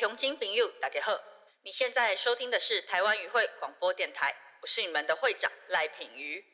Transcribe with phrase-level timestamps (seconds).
[0.00, 1.12] 乡亲朋友，大家好！
[1.62, 6.44] 你现在收听的是台湾语会广播电台，我是你们的会长赖品瑜。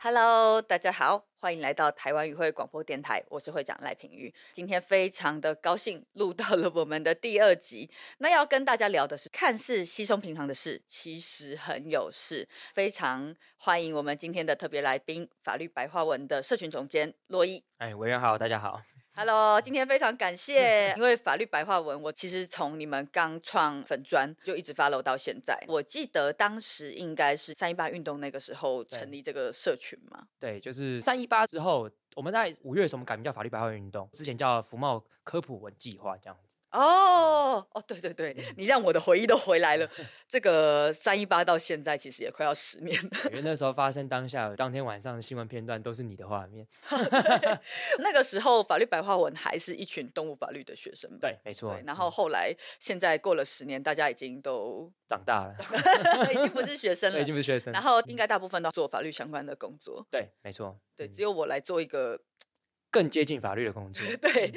[0.00, 4.34] Hello，大家好，欢迎来到台湾语会广播电台，我是会长赖平玉。
[4.52, 7.88] 今天非常的高兴录到了我们的第二集，
[8.18, 12.48] 那要跟大家聊的是看似稀松平常的事，其实很有事。
[12.74, 17.62] 非常欢迎我们今天的特别来宾，法律白话文的社群总监洛伊。
[17.76, 18.82] 哎，委员好，大家好。
[19.20, 25.60] Hello，今天非常感谢， 因为法律白话文，我其实从你们刚创粉专就一直 follow 到现在。
[25.66, 30.28] 我记得当时应该是三一八运动那个时候成立这个社群嘛。
[30.38, 36.57] 对，就是三一八之后，我们在五月的时候，我们改名叫法律白话文运动，之前叫福茂科普文计划这样子。
[36.70, 39.88] 哦哦，对对对，你让我的回忆都回来了。
[40.28, 43.10] 这个三一八到现在其实也快要十年了。
[43.30, 46.66] 因为那时候发生当下当天晚上的新闻片段都是你的画面。
[48.00, 51.18] 那个时候法律白话文还是一群动物法律的学生们。
[51.18, 51.78] 对，没错，。
[51.86, 55.56] 然后后来现在过了十年，大家已经都长大了，
[56.32, 57.24] 已经不是学生， 了已。
[57.24, 57.82] 经不是学生然。
[57.82, 60.06] 后应该大部分都做法律相关的工作。
[60.10, 60.78] 对，没错。
[60.94, 62.20] 对，嗯只有我来做一个
[62.90, 64.02] 更接近法律的工作。
[64.20, 64.52] 对，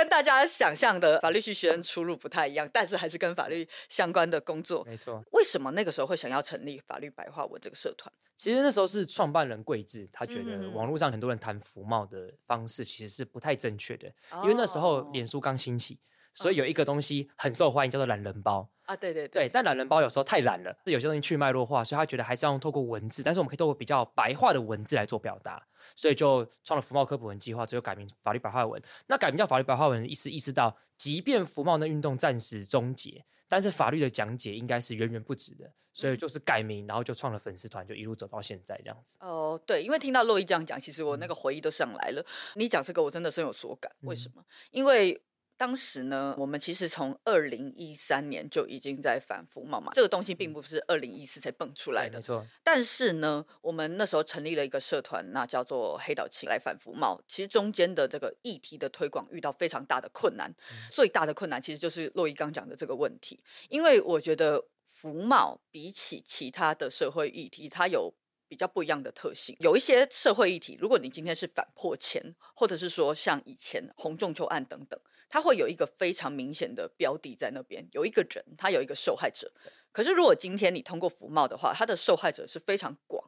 [0.00, 4.82] 跟大家想象的法律系学生出入不太一样，但是还是跟法律相关的工作。
[4.86, 5.22] 没错。
[5.32, 8.10] 为什么那个时候会想要成立法律白话文这个社团？
[8.34, 14.10] 其实那时候是创办人桂智，他觉得网络上很多人谈服贸的方式其实是不太正确的，
[14.42, 15.98] 因为那时候哦脸书刚兴起，
[16.32, 18.66] 所以有一个东西很受欢迎，叫做懒人包。
[18.90, 28.82] 啊，对对对，但懒人包有时候太懒了，是有些东西去脉络化，所以他觉得还是要用透过文字，但是我们可以透过比较白话的文字来做表达，所以就创了福茂科普文计划，最后改名法律白话文。
[29.06, 39.18] 那改名叫法律白话文，意思意识到，即便福茂的运动暂时终结，但是法律的讲解应该是源源不止的，所以就是改名，然后就创了粉丝团，就一路走到现在这样子。
[39.20, 42.26] 哦，对，因为听到洛伊这样讲，其实我那个回忆都上来了。
[42.56, 43.92] 你讲这个，我真的深有所感。
[44.00, 44.44] 为什么？
[44.72, 45.22] 因为
[45.60, 52.22] 当时呢，我们其实从二零一三年就已经在反服贸嘛，这个东西并不是二零一四才蹦出来的没。
[52.22, 57.20] 错，但是呢，我们那时候成立了一个社团，那叫做黑岛青来反服贸。
[57.28, 60.50] 其实中间的这个议题的推广遇到非常大的困难，
[60.90, 63.38] 最大的困难其实就是洛伊刚讲的这个问题。
[63.68, 68.10] 因为我觉得服贸比起其他的社会议题，它有
[68.48, 69.54] 比较不一样的特性。
[69.60, 74.98] 有一些社会议题，如果你今天是反破钱，或者是说像以前红中秋案等等，
[75.30, 79.50] 它会有一个非常明显的标的在那边，有一个人，他有一个受害者。
[79.92, 83.19] 可是如果今天你通过服贸的话，它的受害者是非常广，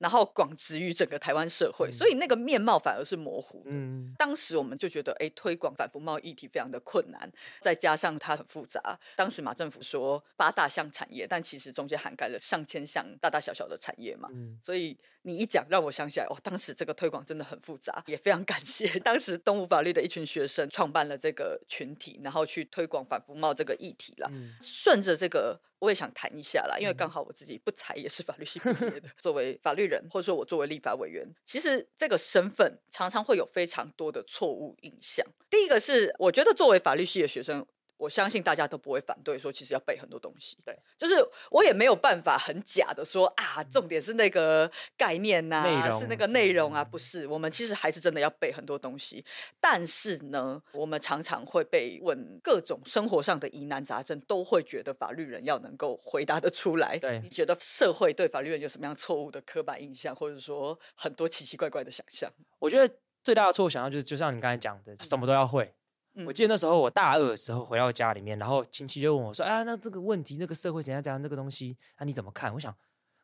[0.00, 3.70] 然后广植于整个台湾社会，所以那个面貌反而是模糊的。
[3.70, 7.30] 嗯，当时我们就觉得，哎，推广反服贸议题非常的困难，
[7.60, 8.98] 再加上它很复杂。
[9.14, 14.28] 当时马政府说八大项产业，但其实中间涵盖了上千项大大小小的产业嘛。
[14.32, 24.28] 嗯所以你一讲，让我想起来，哦，当时这个推广真的很复杂，也非常感谢 当时东吴法律的一群学生创办了这个群体，然后去推广反服贸这个议题啦。
[24.32, 35.26] 嗯顺着这个，我也想谈一下啦，因为刚好我自己不才也是法律系毕业的，作为法律人，或者说我作为立法委员，其实这个身份常常会有非常多的错误印象。
[35.50, 37.66] 第一个是，我觉得作为法律系的学生。
[38.00, 40.56] 我相信大家都不会反对说，其实要背很多东西。
[40.64, 41.14] 对，就是
[41.50, 47.26] 我也没有办法很假的说啊，重点是那个概念呐、是那个内容啊，不是。
[47.26, 49.22] 我们其实还是真的要背很多东西，
[49.60, 56.98] 但是呢，我们常常会被问各种生活上的疑难杂症，都会觉得法律人要能够回答得出来。
[56.98, 62.32] 对你觉得社会对法律人有什么样错误的刻板印象，或者说很多奇奇怪怪的想象？
[62.58, 65.74] 我觉得最大的错误想象就是，就像你刚才讲的，什么都要会。
[66.14, 72.74] 嗯我记得那时候我大二的时候回到家里面，然后亲戚就问我说：“啊，那这个问题，那个社会怎样怎样，那个东西，啊你怎么看？”我想，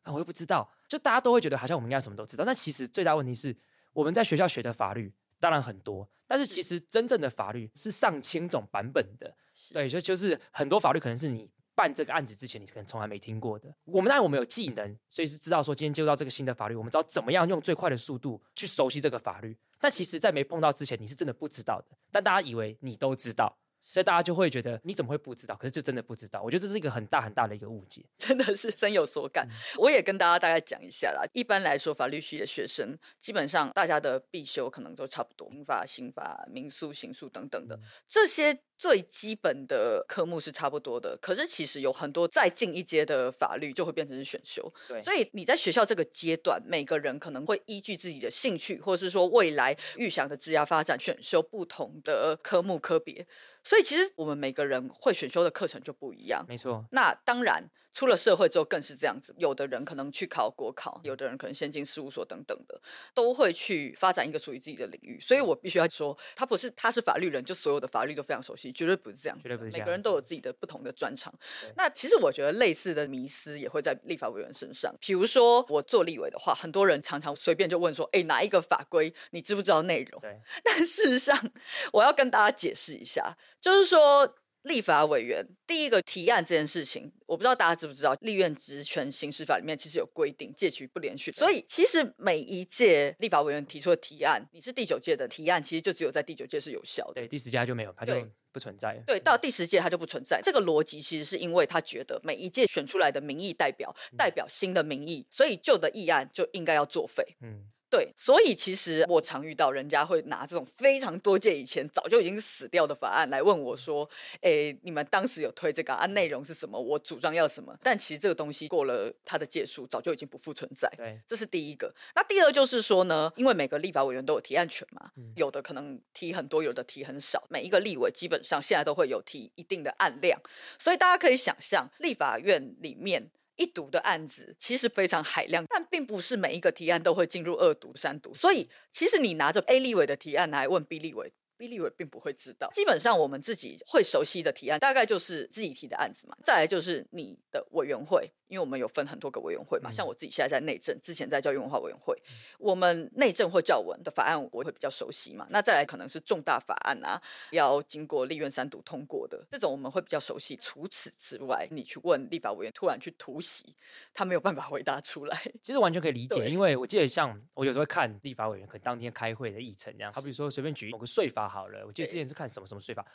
[0.03, 3.55] 啊我又不知道，就大家都会觉得好像我们应该什么都知道，但其实最大问题是
[3.93, 9.35] 我们在学校学的法律当然很多，但是其实真正的法律是上千种版本的，
[9.73, 11.49] 对，就就是很多法律可能是你。
[11.77, 13.71] 办这个案子之前，你可能从来没听过的。
[13.85, 19.55] 我们当然我们有技能，所以是知道说今天接触到这个新的法律，我们知道怎么样用最快的速度去熟悉这个法律。
[19.79, 21.97] 但其实，在没碰到之前，你是真的不知道的。
[22.11, 23.57] 但大家以为你都知道，
[23.89, 25.55] 所以大家就会觉得你怎么会不知道？
[25.55, 26.41] 可是就真的不知道。
[26.41, 28.03] 我觉得这是一个很大很大的一个误解。
[28.17, 29.47] 真的是深有所感。
[29.77, 31.23] 我也跟大家大概讲一下啦。
[31.33, 38.59] 一般来说，法律系的学生基本上大家的必修可能都差不多，民法、刑法、民诉、刑诉等等的这些。
[38.77, 44.71] 最基本的科目是差不多的，可是其实有很多再进一阶的法律就会变成是选修。
[44.87, 53.25] 对所以你在学校这个阶段，每个人可能会依据自己的兴趣，或是说未来预想的职业发展，选修不同的科目科别。
[53.67, 56.45] 所以其实我们每个人会选修的课程就不一样。
[56.47, 59.33] 没错，那当然，出了社会之后更是这样子。
[59.39, 62.79] 有的人可能去考国考，有的人可能先进事务所等等的，
[63.15, 65.19] 都会去发展一个属于自己的领域。
[65.19, 69.41] 所以我必须要说，他不是他是法律人，就所有的法律都非常熟悉，绝对不是这样子。
[69.41, 71.33] 绝对不是这样每个人都有自己的不同的专长。
[71.75, 74.93] 那其实我觉得类似的迷思也会在立法委员身上。
[75.01, 81.51] 比如说我做立委的话，很多人常常随便就问说：“哎，哪一个法规你知不知道内容？”对，但事实上，
[81.93, 84.35] 我要跟大家解释一下，就是说。
[84.67, 97.13] 立法委员第一个提案这件事情，我不知道大家知不知道，立院职权行使法里面其实有规定借取不连续，所以其实每一届立法委员提出的提案，你是第九届的提案，其实就只有在第九届是有效的。
[97.15, 98.13] 对，第十家就没有，它就
[98.51, 99.03] 不存在了。
[99.07, 100.41] 对，到第十届它就不存在。
[100.43, 107.23] 这个逻辑其实是因为他觉得每一届选出来的民意代表代表新的民意，所以旧的议案就应该要作废。
[107.41, 107.65] 嗯，
[107.97, 114.07] 对，所以其实我常遇到人家会拿这种非常多届以前早就已经死掉的法案来问我说
[114.41, 116.79] ：“诶，你们当时有推这个案内容是什么？
[116.79, 120.87] 我主张要什么？”但其实这个东西过了它的届数，早就已经不复存在。
[120.95, 121.91] 对，这是第一个。
[122.13, 127.43] 那第二就是说呢，因为每个立法委员都有提案权嘛，有的可能提很多，有的提很少。
[127.49, 130.39] 每一个立委基本上现在都会有提一定的案量，
[130.77, 133.31] 所以大家可以想象，立法院里面。
[133.57, 141.33] 一读的案子其实非常海量，但并不是每一个提案都会进入二读、三读，所以其实你拿着 A 立委的提案来问 B 立委。
[141.59, 146.37] B 立委并不会知道，基本上我们自己会熟悉的提案，大概就是自己提的案子嘛。
[146.43, 152.15] 再来就是你的委员会，因为我们有分很多个委员会嘛，像我自己现在在内政，之前在教育文化委员会，
[152.57, 155.45] 我们内政或教文的法案我会比较熟悉嘛。
[155.49, 157.21] 那再来可能是重大法案啊，
[157.51, 160.55] 要经过立院三读通过的这种，我们会比较熟悉。
[160.57, 163.75] 除此之外，你去问立法委员，突然去突袭，
[164.13, 165.37] 他没有办法回答出来。
[165.61, 173.05] 其实完全可以理解，因为我记得像我有时候会看立法委员可能当天开会的议程这样，好比如说随便举某个税法好了，我记得之前是看什么什么税法，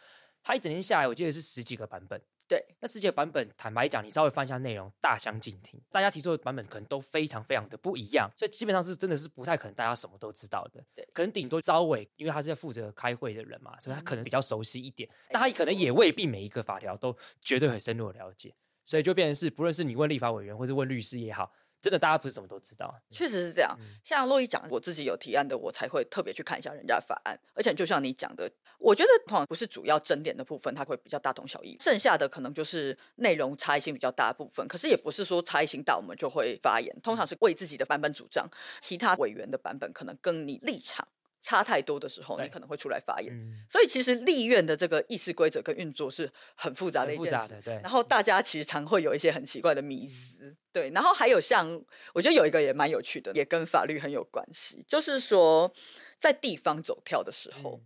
[0.43, 2.20] 他一整天下来，我记得是十几个版本。
[2.53, 10.85] 对，那十几个版本，坦白讲，你稍微翻一下内容，大相径庭，大家提出的版本可能都非常非常的不一样，所以基本上是真的是不太可能大家什么都知道的。
[10.95, 11.09] 对。
[11.15, 18.55] 可能顶多招委，因为他是在负责开会的人嘛，所以他可能比较熟悉一点，但他可能也未必每一个法条都绝对很深入的了解，
[18.85, 21.51] 所以就变成是，不论是你问立法委员或是问律师也好，
[21.82, 22.94] 真的大家不是什么都知道。
[23.11, 23.76] 确实是这样。
[24.05, 27.38] 像洛伊讲，我自己有提案的，我才会特别去看一下人家的法案。
[27.55, 34.67] 而且就像你讲的，我觉得通常不是主要争点的部分，它会比较大同小异，剩下的可能就是内容差异性比较大的部分。
[34.69, 38.49] 可是也不是说差异性大我们就会发言，通常是为自己的版本主张，
[38.81, 41.06] 其他委员的版本可能跟你立场。
[41.44, 43.34] 差太多的时候，你可能会出来发言。
[43.34, 47.61] 嗯，所以其实立院的这个议事规则跟运作是很复杂的一件事。
[47.64, 47.90] 对然。
[47.90, 50.91] 后大家其实常会有一些很奇怪的迷思，对。
[50.91, 51.83] 然后还有像，
[52.15, 55.73] 我觉得有一个也蛮有趣的，也跟法律很有关系，就是说
[56.19, 57.81] 在地方走跳的时候，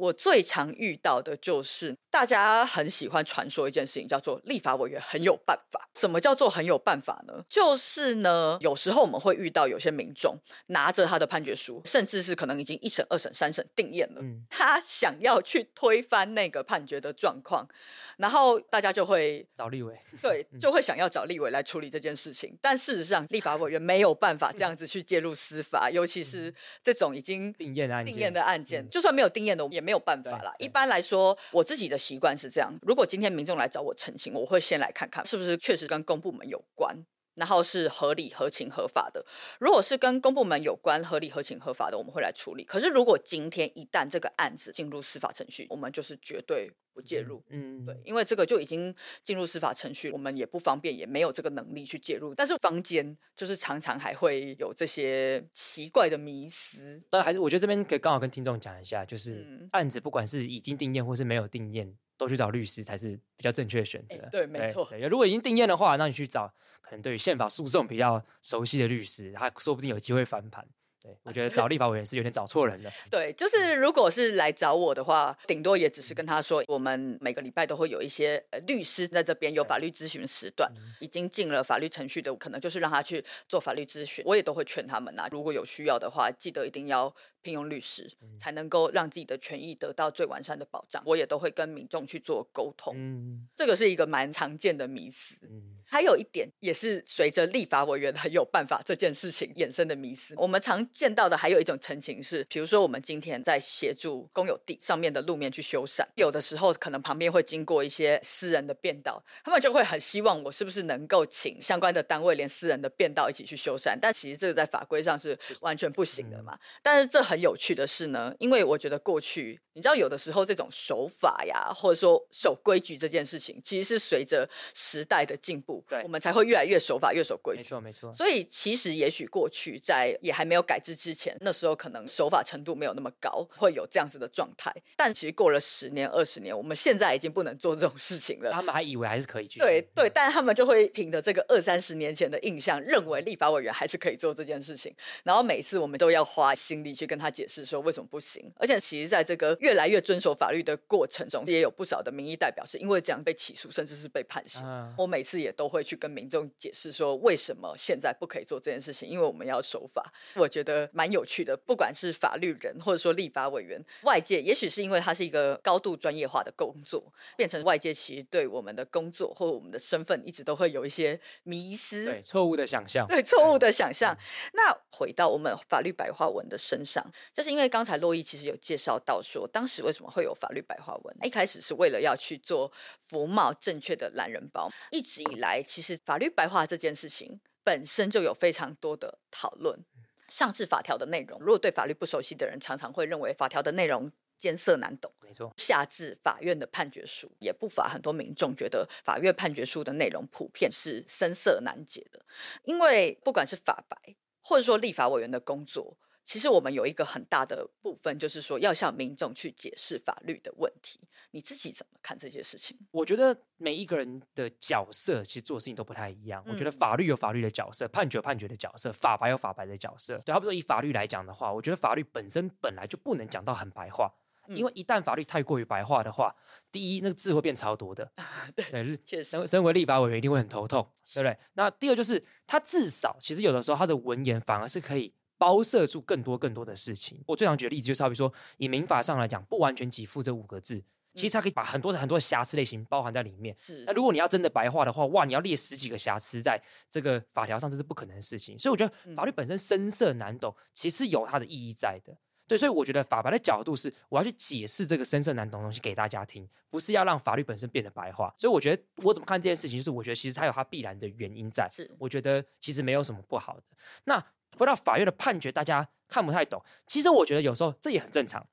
[0.00, 5.88] 我最常遇到的就是大家很喜欢传说一件事情，叫做立法委员很有办法。
[5.94, 7.44] 什么叫做很有办法呢？
[7.48, 10.38] 就是呢，有时候我们会遇到有些民众
[10.68, 17.68] 拿着他的判决书，甚至是可能已经一审、二审、三审定验了，嗯他想要去推翻那个判决的状况，
[18.16, 22.56] 然后大家就会找立委，对，就会想要找立委来处理这件事情。
[22.62, 30.52] 但事实上，立法委员没有办法这样子去介入司法，尤其是这种已经定验案件，定验的案件，就算没有定验的，也没有办法啦。
[30.58, 36.96] 一般来说，我自己的习惯是这样：如果今天民众来找我澄清，我会先来看看是不是确实跟公部门有关。
[37.34, 39.24] 然后是合理、合情、合法的。
[39.58, 42.64] 如果是跟公部门有关、合理、合情、合法的，我们会来处理。
[42.64, 47.42] 可是如果今天一旦这个案子进入司法程序，我们就是绝对不介入。
[47.48, 48.94] 嗯，对，因为这个就已经
[49.24, 52.34] 进入司法程序，我们也不方便，也没有这个能力去介入。
[52.34, 64.16] 但是坊间就是常常还会有这些奇怪的迷思，但还是我觉得这边可以刚好跟听众讲一下，就是嗯案子不管是已经定验或是没有定验，都去找律师才是比较正确的选择。
[64.22, 66.46] 哎对没错如果已经定验的话，那你去找
[66.82, 70.66] 可能对于宪法诉讼比较熟悉的律师，他说不定有机会翻盘。
[71.02, 72.90] 对我觉得找立法委员是有点找错人了。
[73.10, 84.22] 对，就是如果是来找我的话，顶多也只是跟他说，我们每个礼拜都会有一些呃律师在这边有法律咨询时段，已经进了法律程序的，可能就是让他去做法律咨询。
[84.26, 87.10] 我也都会劝他们啊，如果有需要的话，记得一定要
[87.42, 91.02] 聘用律师，才能够让自己的权益得到最完善的保障。
[91.06, 95.46] 我也都会跟民众去做沟通，嗯这个是一个蛮常见的迷思。
[95.50, 100.34] 嗯，还有一点也是随着立法委员很有办法这件事情衍生的迷思。
[100.36, 116.58] 我们常见到的还有一种陈情是，比如说我们今天在协助公有地上面的路面去修缮，有的时候可能旁边会经过一些私人的便道，他们就会很希望我是不是能够请相关的单位连私人的便道一起去修缮，但其实这个在法规上是完全不行的嘛。
[116.82, 127.60] 但是这很有趣的是呢，因为我觉得过去你知道有的时候这种守法呀，或者说守规矩这件事情，其实是随着时代的进步，对我们才会越来越守法、越守规矩。
[127.60, 134.74] 没错没错，所以其实也许过去在也还没有改制之前，那时候可能守法程度没有那么高，会有这样子的状态。
[134.96, 138.50] 但其实过了十年、二十年，我们现在已经不能做这种事情了。
[138.50, 139.60] 他们还以为还是可以继续。
[139.60, 144.92] 对对，但他们就会凭着这个二三十年前的印象，认为立法委员还是可以做这件事情。
[145.22, 148.50] 然后每次我们都要花心力去跟他解释说为什么不行。
[148.56, 154.62] 而且其实在这个越来越遵守法律的过程中，也有不少的民意代表是因为这样被起诉，甚至是被判刑。
[154.64, 160.12] 嗯我每次也都会去跟民众解释说，为什么现在不可以做这件事情，因为我们要守法。
[160.34, 172.04] 我觉得蛮有趣的，不管是法律人或者说立法委员，外界也许是因为它是一个高度专业化的工作，变成外界其实对我们的工作或我们的身份一直都会有一些迷失。
[172.04, 173.06] 对错误的想象。
[173.06, 174.16] 对错误的想象。
[174.52, 181.16] 那回到我们法律白话文的身上，就是因为刚才洛伊其实有介绍到说，当时为什么会有法律白话文？
[181.22, 184.70] 一开始是为了要去做服贸正确的懒人包。
[184.90, 189.84] 一直以来，其实法律白话这件事情本身就有非常多的讨论。
[190.28, 195.12] 上至法条的内容，如果对法律不熟悉的人，常常会认为法条的内容艰涩难懂。
[195.20, 202.24] 没错，下至法院的判决书，也不乏很多民众觉得法院判决书的内容普遍是深涩难解的。
[202.62, 211.00] 因为不管是法白，或者说立法委员的工作，其实我们有一个很大的部分，就是说要向民众去解释法律的问题。
[211.32, 212.76] 你自己怎么看这些事情？
[212.90, 216.44] 我觉得每一个人的角色其实做事情都不太一样。
[216.46, 220.18] 我觉得嗯法律有法律的角色，判决有判决的角色，法白有法白的角色。
[220.18, 224.12] 对，他不说以法律来讲的话，我觉得法律本身本来就不能讲到很白话。
[224.48, 226.34] 因为一旦法律太过于白话的话，
[226.72, 228.10] 第一，那个字会变超多的，
[228.56, 231.38] 对，确实身身为立法委员一定会很头痛，对不对？
[231.52, 237.18] 那第二就是，他至少其实有的时候他的文言反而是可以包摄住更多更多的事情。
[237.26, 243.56] 我最常举的例子就是，好比说以民法上来讲，不完全给付这五个字，其实它可以把很多的很多的瑕疵类型包含在里面。
[243.56, 248.58] 是那如果你要真的白话的话，哇，你要列十几个瑕疵在这个法条上，这是不可能的事情。
[248.58, 252.14] 所以我觉得法律本身深涩难懂，其实有它的意义在的。
[252.46, 258.34] 对，所以我觉得法白的角度是，我要去解释这个深涩难懂的东西给大家听，不是要让法律本身变得白话。
[258.38, 261.68] 所以我觉得我怎么看这件事情，就是我觉得其实它有它必然的原因在。
[261.72, 263.62] 是我觉得其实没有什么不好的。
[264.04, 264.22] 那
[264.58, 268.46] 回到法院的判决，大家看不太懂，其实我觉得有时候这也很正常，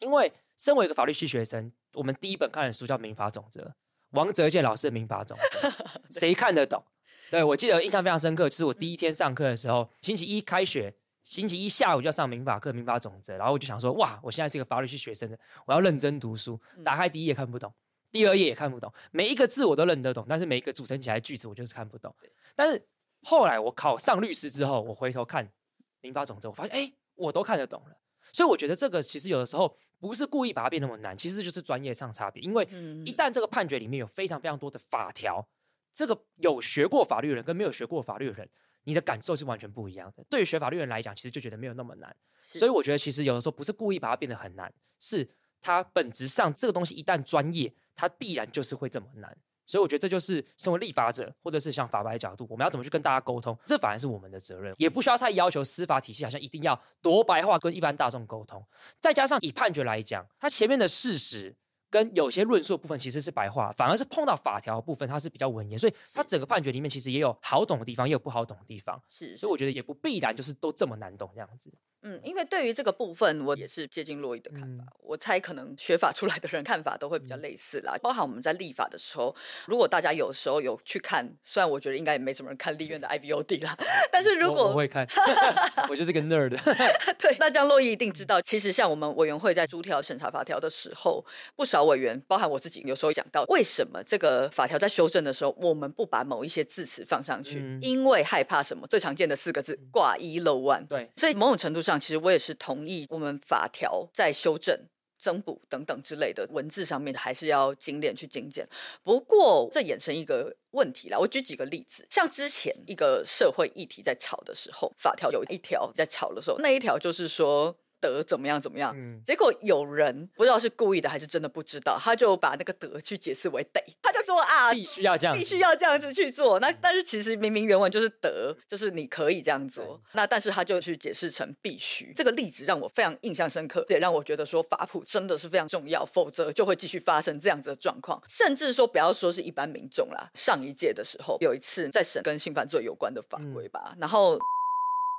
[0.00, 3.62] 因为身为一个法律系学生，我们第一本看的书叫《民法总则》，
[4.10, 5.68] 王泽健老师的《民法总则》，
[6.10, 6.84] 谁看得懂？
[7.30, 16.60] 对我记得印象非常深刻，就是我第一天上课的时候，星期一开学，星期一下午就要上民法课、民法总则，然后我就想说，哇，我现在是一个法律系学生的，我要认真读书。
[16.84, 17.74] 打开第一页看不懂，
[18.12, 22.14] 第二页也看不懂，每一个字我都认得懂，但是每一个组成起来的句子我就是看不懂。
[22.54, 22.86] 但是
[23.26, 25.52] 后来我考上律师之后，我回头看
[26.00, 27.96] 民法总则，我发现，哎，我都看得懂了。
[28.32, 32.40] 所以我觉得这个其实有的时候不是故意把它变那么难，其实就是专业上差别。
[32.40, 35.44] 因为嗯一旦这个判决里面有非常非常多的法条，
[35.92, 38.48] 这个有学过法律的人跟没有学过法律的人，
[38.84, 40.24] 你的感受是完全不一样的。
[40.30, 42.14] 对于学法律人来讲，其实就觉得没有那么难。
[42.52, 45.28] 所以我觉得其实有的时候不是故意把它变得很难，是
[45.60, 49.36] 它本质上这个东西一旦专业，它必然就是会这么难。
[49.66, 58.64] 所以我觉得这就是身为立法者，或者是像法白的角度，我们要怎么去跟大家沟通，这反而是我们的责任，也不需要太要求司法体系好像一定要多白话跟一般大众沟通。
[59.00, 61.54] 再加上以判决来讲，它前面的事实
[61.90, 69.00] 跟有些论述的部分其实是白话，反而是碰到法条部分它是比较文言，所以它整个判决里面其实也有好懂的地方，也有不好懂的地方。
[69.08, 71.72] 是，所以我觉得也不必然就是都这么难懂这样子。
[72.02, 74.84] 嗯，因为对于这个部分，我也是接近洛伊的看法。
[74.84, 77.96] 嗯我猜可能学法出来的人看法都会比较类似啦。
[78.02, 79.32] 包含我们在立法的时候，
[79.68, 83.76] 如果大家有时候有去看，虽然我觉得应该也没什么人看立院的 IVOD 啦，
[84.10, 85.06] 但是如我我果会看，
[85.88, 86.58] 我就是个 nerd。
[87.22, 91.24] 对，那这样洛伊一定知道，其实像我们委员会在逐条审查法条的时候，
[91.54, 98.86] 不少委员，包含我自己，有时候讲到为什么这个法条在修正的时候，我们不把某一些字词放上去，嗯因为害怕什么？
[98.86, 100.84] 最常见的四个字：挂一漏万。
[100.86, 104.86] 对，所以某种程度上，其实我也是同意，我们法条在修正。
[105.18, 108.68] 增补等等之类的文字上面还是要精炼去精简。
[109.02, 126.60] 不过这衍生一个问题啦，我举几个例子，像之前一个社会议题在吵的时候，法条有一条在吵的时候，那一条就是说德怎么样怎么样，嗯结果有人不知道是故意的还是真的不知道，他就把那个德去解释为得，他就说啊，必须要这样，必须要这样子去做。
[126.60, 130.00] 那但是其实明明原文就是德，就是你可以这样做。
[130.12, 132.12] 那但是他就去解释成必须。
[132.14, 138.22] 这个例子让我非常印象深刻，也让我觉得说法普真的是非常重要，否则就会继续发生这样子的状况。
[138.28, 144.38] 甚至说不要说是一般民众啦，上一届的时候有一次在审跟性犯罪有关的法规吧，然后。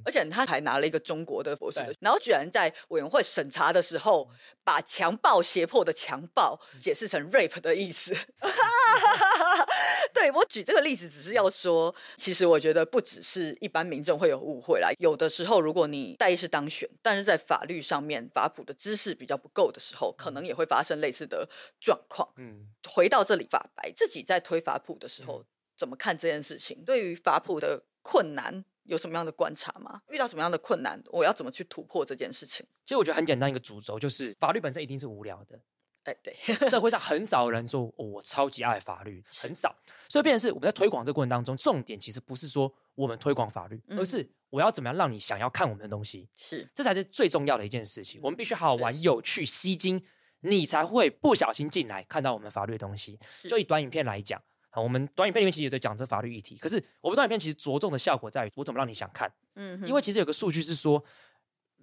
[0.06, 4.30] 而且他还拿了一个中国的博士的，然后居然在委员会审查的时候，
[4.63, 8.16] 把强暴胁迫的强暴解释成 rape 的意思。
[10.13, 21.48] 对我举这个例子，只是要说，其实我觉得不只是一般民众会有误会啦，有的时候如果你代议士当选，但是在法律上面法普的知识比较不够的时候，可能也会发生类似的
[21.80, 22.27] 状况。
[22.38, 25.46] 嗯，回到这里，法白自己在推法普的时候，
[25.77, 26.84] 怎么看这件事情？
[26.84, 30.01] 对于法普的困难有什么样的观察吗？
[30.10, 32.65] 遇到什么样的困难，我要怎么去突破这件事情？
[32.86, 35.60] 其实我觉得很简单一个主轴，就是法律本身一定是无聊的，
[36.03, 36.34] 哎，对，
[36.70, 39.75] 社会上很少人说、哦、我超级爱法律，很少。
[40.10, 48.22] 所以变成是我们在推广这个过程当中，重点其实不是说我们推广法律，嗯而是我要怎么样让你想要看我们的东西，是这才是最重要的一件事情。
[48.24, 50.01] 我们必须好好玩、有趣、吸睛，
[50.39, 53.20] 你才会不小心进来看到我们法律的东西。
[53.50, 54.41] 就以短影片来讲，
[54.77, 59.31] 啊，我们短影片里面其实也在讲这法律议题，可是我们短影片其实着重的效果在于我怎么让你想看。
[59.55, 61.03] 嗯因为其实有个数据是说，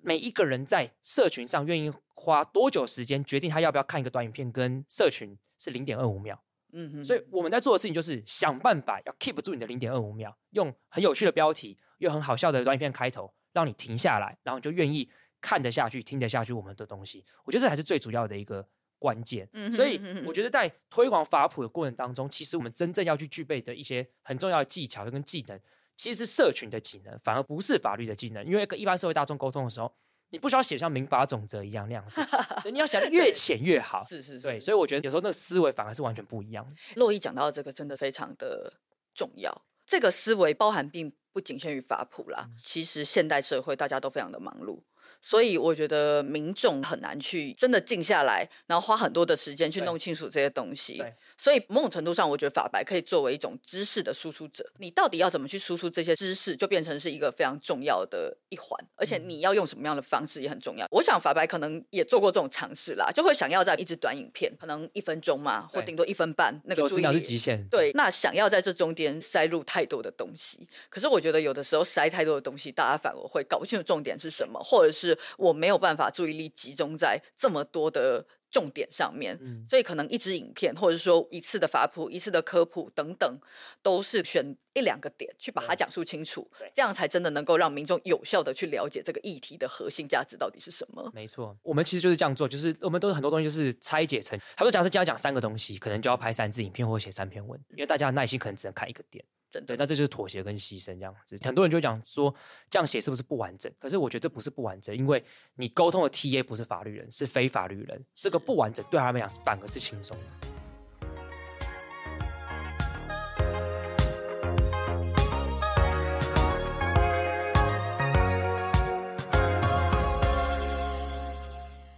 [0.01, 6.41] 每一个人在社群上愿意花多久时间决定他要不要看一个短影片，跟社群是零点二五秒。
[6.73, 15.11] 嗯哼所以我们在做的事情就是想办法要 keep 住你的零点二五秒，用很有趣的标题，又很好笑的短影片开头，让你停下来，然后你就愿意
[15.41, 17.25] 看得下去、听得下去我们的东西。
[17.45, 18.65] 我觉得这才是最主要的一个
[19.05, 19.47] 关键。
[19.53, 25.61] 嗯所以我觉得在推广法普的过程当中，其实我们真正要去具备的一些很重要的技巧跟技能，
[25.95, 28.43] 其实是社群的技能，反而不是法律的技能。
[28.47, 29.93] 因为跟一般社会大众沟通的时候，
[30.31, 32.23] 你不需要写像民法总则一样那样子，
[32.65, 34.03] 对你要写得越浅越好。
[34.03, 36.73] 是是是，对，所以我觉得有时候那个思维反而是完全不一样的。
[36.97, 38.73] 洛伊讲到的这个真的非常的
[39.15, 39.53] 重要。
[39.87, 44.81] 这个思维包含并不仅限于法普啦，嗯其实现代社会大家都非常的忙碌。
[45.27, 51.15] 所以我觉得民众很难去真的静下来，然后花很多的时间去弄清楚这些东西对。
[51.39, 54.71] 所以某种程度上，我觉得法白可以作为一种知识的输出者。
[54.77, 58.79] 你到底要怎么去输出这些知识，就变成是一个非常重要的一环。
[58.97, 60.87] 而且嗯你要用什么样的方式也很重要。
[60.91, 67.67] 我想法白可能也做过这种尝试啦，就会想要在一支短影片，可能一分钟嘛，或顶多一分半，那个注意极限。
[67.71, 79.67] 对，那想要在这中间塞入太多的东西，可是我觉得有的时候塞太多的东西，大家反而会搞不清楚重点是什么，或者是我没有办法注意力集中在这么多的重点上面，嗯。
[79.69, 83.41] 所以可能一支影片，或者说一次的法普、一次的科普等等，
[83.83, 91.11] 都是选一两个点去把它讲述清楚，这样才真的能够让民众有效的去了解这个议题的核心价值到底是什么。
[91.15, 99.25] 没错，我们其实就是这样做，就是我们都是很多东西就是拆解成，他说假设今天要讲三个东西，可能就要拍三支影片或写三篇文，因为大家的耐心可能只能看一个点。
[99.65, 101.39] 对，那这就是妥协跟牺牲这样子。
[101.45, 102.35] 很多人就会讲说
[102.69, 103.73] 这样写是不是不完整？
[103.79, 105.23] 可是我觉得这不是不完整，因为
[105.55, 110.64] 你沟通的 TA 不是法律人，是非法律人，这个不完整对他们来讲反而是轻松的。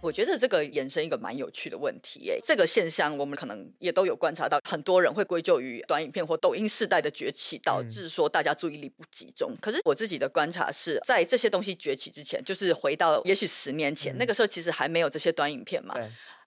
[0.07, 2.39] 我觉得这个衍生一个蛮有趣的问题耶。
[2.41, 9.53] 这个现象我们可能也都有观察到，很多人会归咎于短影片或抖音世代的崛起，导致说大家注意力不集中。
[9.61, 15.93] 可是我自己的观察是在这些东西崛起之前，就是回到也许十年前、那个时候，其实还没有这些短影片嘛。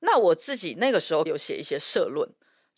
[0.00, 2.26] 那我自己那个时候有写一些社论。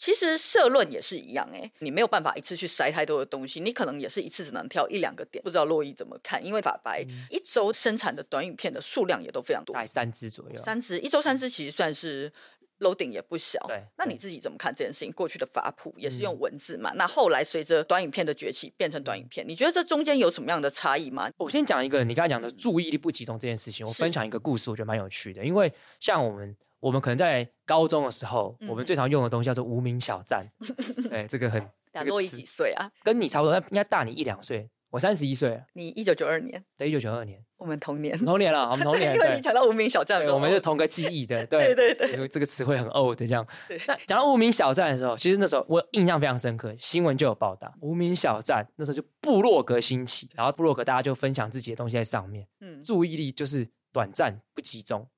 [0.02, 5.40] 其实社论也是一样哎、你没有办法一次去塞太多的东西，你可能也是一次只能挑一两个点。
[5.44, 6.44] 不知道洛伊怎么看？
[6.44, 10.60] 因为法白一周生产的短影片的数量也都非常多大，概三支左右。
[10.60, 12.32] 三支一周三支其实算是
[12.80, 13.64] loading 也不小。
[13.68, 15.12] 对对那你自己怎么看这件事情？
[15.12, 21.30] 过去的法普也是用嗯文字嘛，那后来随着短影片的崛起变成短影片，你觉得这中间有什么样的差异吗？
[21.36, 25.44] 我先讲一个你刚才讲的注意力不集中这件事情，我分享一个故事，我觉得蛮有趣的。
[25.44, 30.44] 因为像我们，我们可能在高中的时候，我们嗯最常用的东西叫做无名小站。
[31.08, 31.62] 对，这个很
[31.94, 32.90] 这个词洛伊几岁啊？
[33.04, 34.68] 跟你差不多，但应该大你一两岁。
[34.90, 38.18] 我三十一岁了，你一九九二年，对，一九九二年，我们同年。
[38.26, 43.80] 同年了，我们同年， 因为对你讲到无名小站对，我们是同个记忆的，对对对对，这个词汇很 old 这样对。
[43.86, 55.08] 那讲到无名小站的时候，其实那时候我印象非常深刻，新闻就有报道，无名小站那时候就部落格兴起，然后部落格大家就分享自己的东西在上面，嗯，注意力就是短暂不集中，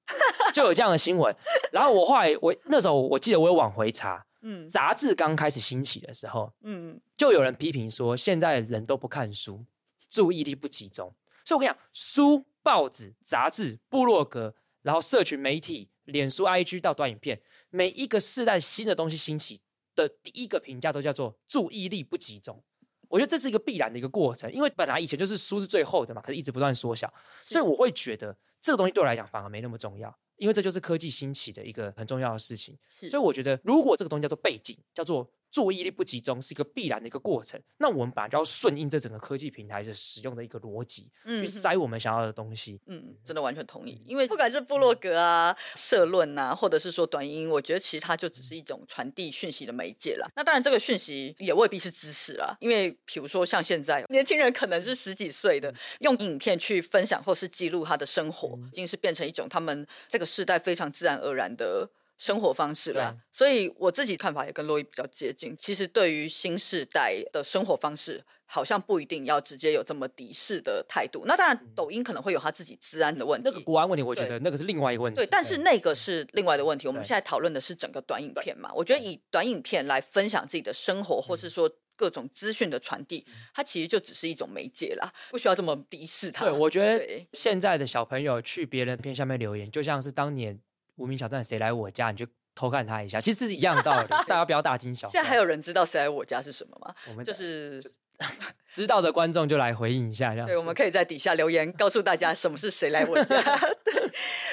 [0.54, 1.34] 就有这样的新闻。
[1.72, 9.64] 然后我后来我那时候我记得我有往回查，嗯杂志刚开始兴起的时候，嗯，就有人批评说，现在人都不看书，
[10.08, 11.12] 注意力不集中。
[11.44, 17.40] 所以我跟你讲，书、报纸、杂志、部落格，然后社群媒体、脸书、IG 到短影片，
[17.70, 19.60] 每一个世代新的东西兴起
[19.96, 22.62] 的第一个评价都叫做注意力不集中。
[23.08, 27.12] 我觉得这是一个必然的一个过程，因为本来以前就是书是最厚的嘛，可是一直不断缩小，
[27.42, 32.76] 所以我会觉得这个东西对我来讲反而没那么重要，因为这就是科技兴起的一个很重要的事情。
[32.88, 37.60] 所以我觉得，如果这个东西叫做背景，叫做注意力不集中是一个必然的一个过程。
[37.78, 42.80] 那我们本来就要顺应这整个科技平台的使用的一个逻辑，去塞我们想要的东西。
[42.86, 44.02] 嗯，真的完全同意。
[44.04, 50.28] 因为不管是部落格啊、社论啊，或者是说短音，我觉得其实它就只是一种传递讯息的媒介啦。
[50.34, 52.56] 那当然，这个讯息也未必是知识啦。
[52.58, 61.88] 因为比如说像现在年轻人可能是十几岁的，用影片去分享或是记录他的生活，已经是变成一种他们这个时代非常自然而然的。
[62.16, 65.54] 生活方式啦，所以我自己看法也跟洛伊比较接近。
[65.58, 71.24] 其实对于新时代的生活方式，好像不一定要直接有这么敌视的态度。
[71.26, 75.16] 那当然，抖音可能会有他自己治安的问题，那个国安问题，我觉得那个是另外一个问题。
[75.16, 76.86] 对，但是那个是另外的问题。
[76.86, 78.72] 我们现在讨论的是整个短影片嘛？
[78.72, 86.44] 我觉得以短影片来分享自己的生活，或是说各种资讯的传递，它其实就只是一种媒介啦，不需要这么敌视它。
[86.44, 90.60] 对，我觉得现在的小朋友去别人片下面留言，就像是当年。
[90.96, 94.08] 无名小站谁来我家，你就偷看他一下，其实是一样道理。
[94.08, 95.08] 大家不要大惊小。
[95.12, 96.94] 现在还有人知道谁来我家是什么吗？
[97.08, 97.82] 我们就是
[98.70, 100.46] 知道的观众就来回应一下，这样。
[100.46, 103.40] 对，我们可以在底下留言告诉大家什么是谁来我家。
[103.84, 103.94] 对，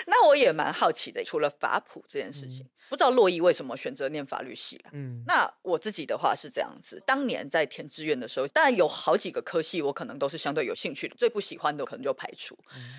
[0.08, 2.68] 那我也蛮好奇的，除了法普这件事情。
[2.92, 4.92] 不知道洛伊为什么选择念法律系啊？
[4.92, 12.54] 嗯，那我自己的话是这样子，当年在填志愿的时候，当然有好几个科系，我可能都是相对有兴趣的，最不喜欢的可能就排除。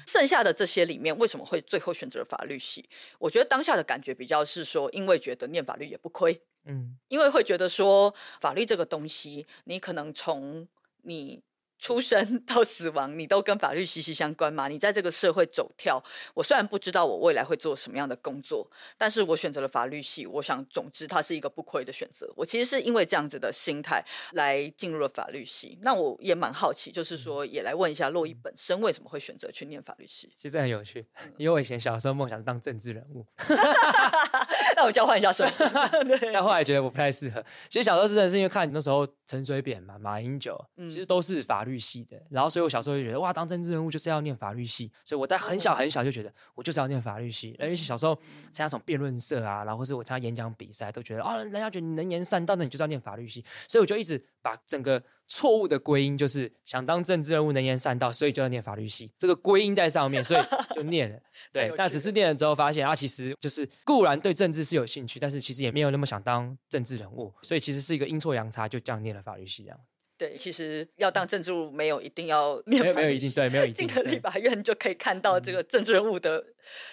[0.06, 2.88] 剩下的这些里面，为什么会最后选择法律系？
[3.18, 10.66] 我觉得当下的感觉比较是说，因为觉得念法律也不亏，嗯，因为会觉得说法律这个东西，你可能从
[11.02, 11.42] 你。
[11.82, 14.68] 出生到死亡，你都跟法律息息相关嘛？
[14.68, 16.00] 你在这个社会走跳，
[16.32, 20.24] 我虽然不知道我未来会做什么样的工作，但是我选择了法律系。
[20.24, 22.32] 我想，总之它是一个不亏的选择。
[22.36, 24.00] 我其实是因为这样子的心态
[24.34, 25.76] 来进入了法律系。
[25.82, 30.32] 那我也蛮好奇，就是说，也来问一下洛伊本身为什么会选择去念法律系？
[30.36, 31.04] 其实很有趣，
[31.36, 33.26] 因为我以前小时候梦想是当政治人物。
[34.76, 35.70] 那我交换一下身份。
[36.32, 37.44] 但后来觉得我不太适合。
[37.68, 41.82] 其实小时候真的是因为看那时候陈水扁嘛、马英九，其实都是法律。
[41.82, 47.56] 系的，然后所以我小时候就觉得哇，当政治人物就是要念法律系，所以我在很小很小就觉得我就是要念法律系。
[47.58, 48.14] 而且小时候
[48.52, 53.44] 参加什么辩论社啊，然后或是我参加演讲比赛，都觉得啊，人家觉得你能言善道，那你就是要念法律系。
[53.66, 59.10] 所以我就一直把整个错误的归因，就是想当政治人物能言善道，所以就要念法律系。
[59.16, 60.42] 这个归因在上面，所以
[60.74, 61.18] 就念了。
[61.52, 69.78] 对，但只是念了之后发现啊，其实就是固然对政治是有兴趣，但是其实也没有那么想当政治人物，所以其实是一个阴错阳差，就这样念了法律系这样。
[70.22, 76.44] 对，其实要当政治人物没有一定要没有没有一定对没有一定进了立法院就可以看到这个政治人物的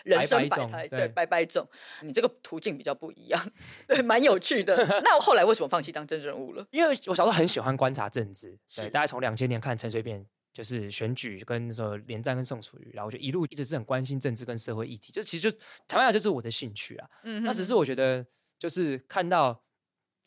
[0.04, 1.68] 人生百态，对，百百种。
[2.02, 3.40] 你这个途径比较不一样，
[3.88, 4.76] 对，蛮有趣的。
[5.04, 6.66] 那我后来为什么放弃当政治人物了？
[6.74, 15.56] 因为我小时候很喜欢观察政治，对，大概从两千年看陈水扁就是选举跟那时候连战跟宋楚瑜，然后我就一路一直是很关心政治跟社会议题，就其实就
[15.88, 17.08] 台湾讲就是我的兴趣啊。
[17.26, 18.26] 嗯，那只是我觉得
[18.58, 19.64] 就是看到。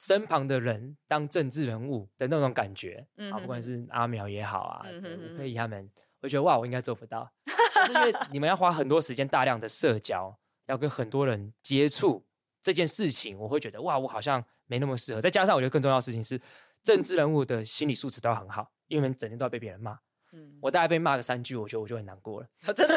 [0.04, 5.88] 身旁的人当政治人物的那种感觉，啊，不管是阿苗也好啊，吴佩仪他们，
[6.20, 7.30] 我觉得哇，我应该做不到，
[7.86, 10.36] 是因为你们要花很多时间、大量的社交，
[10.66, 12.26] 要跟很多人接触
[12.60, 15.20] 这件事情，我会觉得哇，我好像没那么适合。
[15.20, 16.40] 再加上我觉得更重要的事情是，
[16.82, 19.96] 政治人物的心理素质都要很好，因为整天都要被别人骂。
[20.62, 22.46] 我大概被骂个三句，我觉得我就很难过了。
[22.74, 22.96] 真的，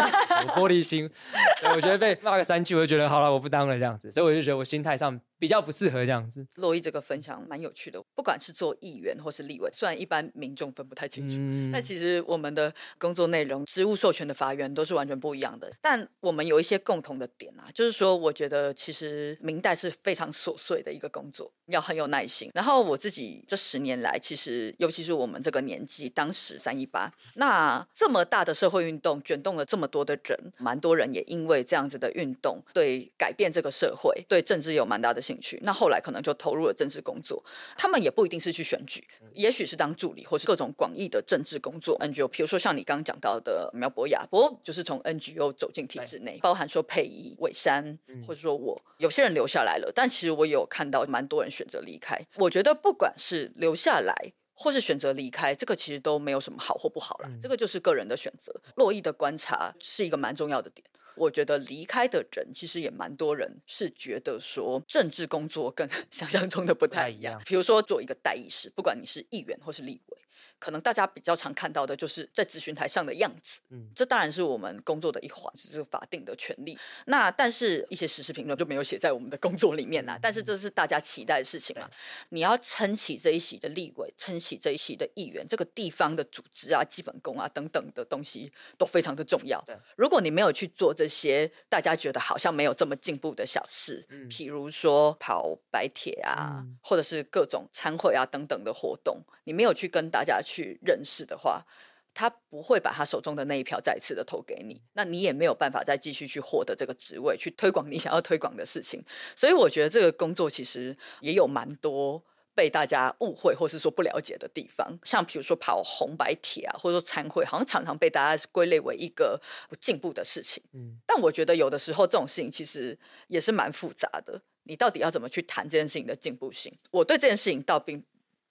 [0.56, 1.04] 玻璃心。
[1.76, 4.10] 我觉得被骂个三句，我就觉得好了，我不当了这样子。
[4.10, 6.44] 所以我就觉得我心态上比较不适合这样子。
[6.56, 11.36] 洛伊这个分享蛮有趣的，不管是做议员或是立委，虽然一般民众分不太清楚，
[11.72, 15.72] 但其实我们的工作内容、职务授权的法源都是完全不一样的。
[15.80, 22.50] 但我们有一些共同的点啊，就是说，我觉得其实明代是非常琐碎的一个工作，要很有耐心。
[22.56, 27.14] 然后我自己这十年来，其实尤其是我们这个年纪，当时三一八。
[27.36, 35.60] 那这么大的社会运动卷动了这么多的人，蛮多人也因为这样子的运动，对改变这个社会、对政治有蛮大的兴趣。
[35.64, 37.44] 那后来可能就投入了政治工作。
[37.78, 41.98] 他们也不一定是去选举，也许是当助理，或是各种广义的政治工作。
[42.00, 52.20] NGO，比如说像你刚刚讲到的苗博雅，不过就是从 NGO 走进体制内，包含说佩仪、伟山，或者说我，有些人留下来了，但其实我有看到蛮多人选择离开。
[52.36, 54.34] 我觉得不管是留下来。
[54.58, 58.54] 或是选择离开，这个其实都没有什么好或不好了，这个就是个人的选择。
[58.76, 67.42] 洛伊的观察是一个蛮重要的点，我觉得离开的人其实也蛮多人是觉得说政治工作跟 想象中的不太一样。
[67.46, 70.18] 比如说做一个代议士，不管你是议员或是立委，
[70.60, 73.62] 可能大家比较常看到的就是在咨询台上的样子。
[73.70, 76.78] 嗯这当然是我们工作的一环，是这个法定的权利。
[77.06, 80.18] 那但是一些时事评论就没有写在我们的工作里面啦。
[80.22, 81.90] 但是这是大家期待的事情嘛？
[82.30, 89.76] 你要撑起这一席的立委，撑起这一席的议员，这个地方的组织啊、基本功啊等等的东西都非常的重要对。
[89.96, 101.66] 如果你没有去做这些大家觉得好像没有这么进步的小事，嗯譬如说跑白铁啊，嗯或者是各种参会啊等等的活动，你没有去跟大家去认识的话，
[102.14, 109.04] 他不会把他手中的那一票再次的投给你，那你也没有办法再继续去获得这个职位，去推广你想要推广的事情。
[109.36, 112.24] 所以我觉得这个工作其实也有蛮多。
[112.58, 120.64] 被大家误会或是说不了解的地方，像比如说跑红白铁啊，或者说参会，好像常常被大家归类为一个不进步的事情。
[120.72, 126.74] 嗯但我觉得有的时候这种事情其实也是蛮复杂的，你到底要怎么去谈这件事情的进步性？
[126.92, 128.02] 我对这件事情倒并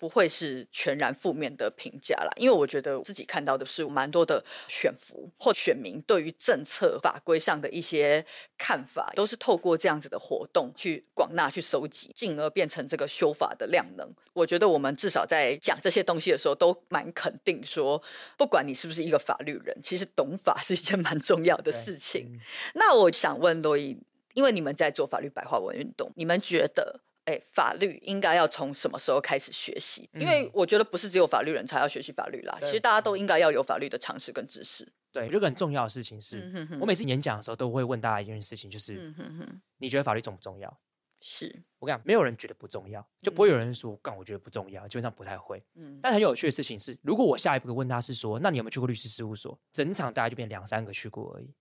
[0.04, 8.22] 不会是全然负面的评价啦，因为我觉得自己看到的是蛮多的选服或选民对于政策法规上的一些
[8.58, 14.06] 看法，都是透过这样子的活动去广纳、去收集，进而变成这个修法的量能。
[14.34, 18.02] 我觉得我们至少在讲这些东西的时候，都蛮肯定说，
[18.36, 22.28] 不管你是不是一个法律人，其实懂法是一件蛮重要的事情。
[22.30, 22.40] 嗯
[22.74, 23.96] 那我想问罗伊，
[24.34, 27.00] 因为你们在做法律白话文运动，你们觉得？
[27.24, 30.08] 哎，法律应该要从什么时候开始学习？
[30.14, 34.87] 因为嗯我觉得不是只有法律人才要学习法律啦，其实大家都应该要有法律的常识跟知识。
[35.10, 40.80] 对，这个很重要的事情是，嗯哼哼我每次演讲的时候都会问大家一件事情，就是、嗯哼哼，你觉得法律重不重要？
[41.20, 41.46] 是，
[41.78, 45.64] 我跟你讲，没有人觉得不重要，就不会有人说干，我觉得不重要，基本上不太会。
[45.76, 49.58] 嗯但很有趣的事情是，如果我下一步问他是说，那你有没有去过律师事务所？
[49.72, 51.54] 整场大家就变两三个去过而已。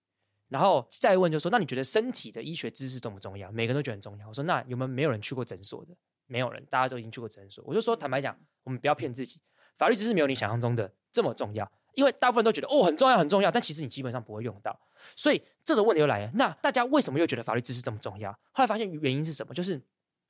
[0.53, 3.51] 然后再问就说，那你觉得身体的医学知识重不重要？
[3.51, 4.27] 每个人都觉得很重要。
[4.27, 5.95] 我说，那有没有没有人去过诊所的？
[6.27, 7.63] 没有人，大家都已经去过诊所。
[7.65, 9.39] 我就说，坦白讲，我们不要骗自己，
[9.79, 11.69] 法律知识没有你想象中的这么重要。
[11.95, 14.79] 因为大部分都觉得哦很重要很重要，但其实你基本上不会用到。
[15.15, 18.31] 所以这种问题又来了，那大家为什么又觉得法律知识这么重要？
[18.51, 19.55] 后来发现原因是什么？
[19.55, 19.81] 就是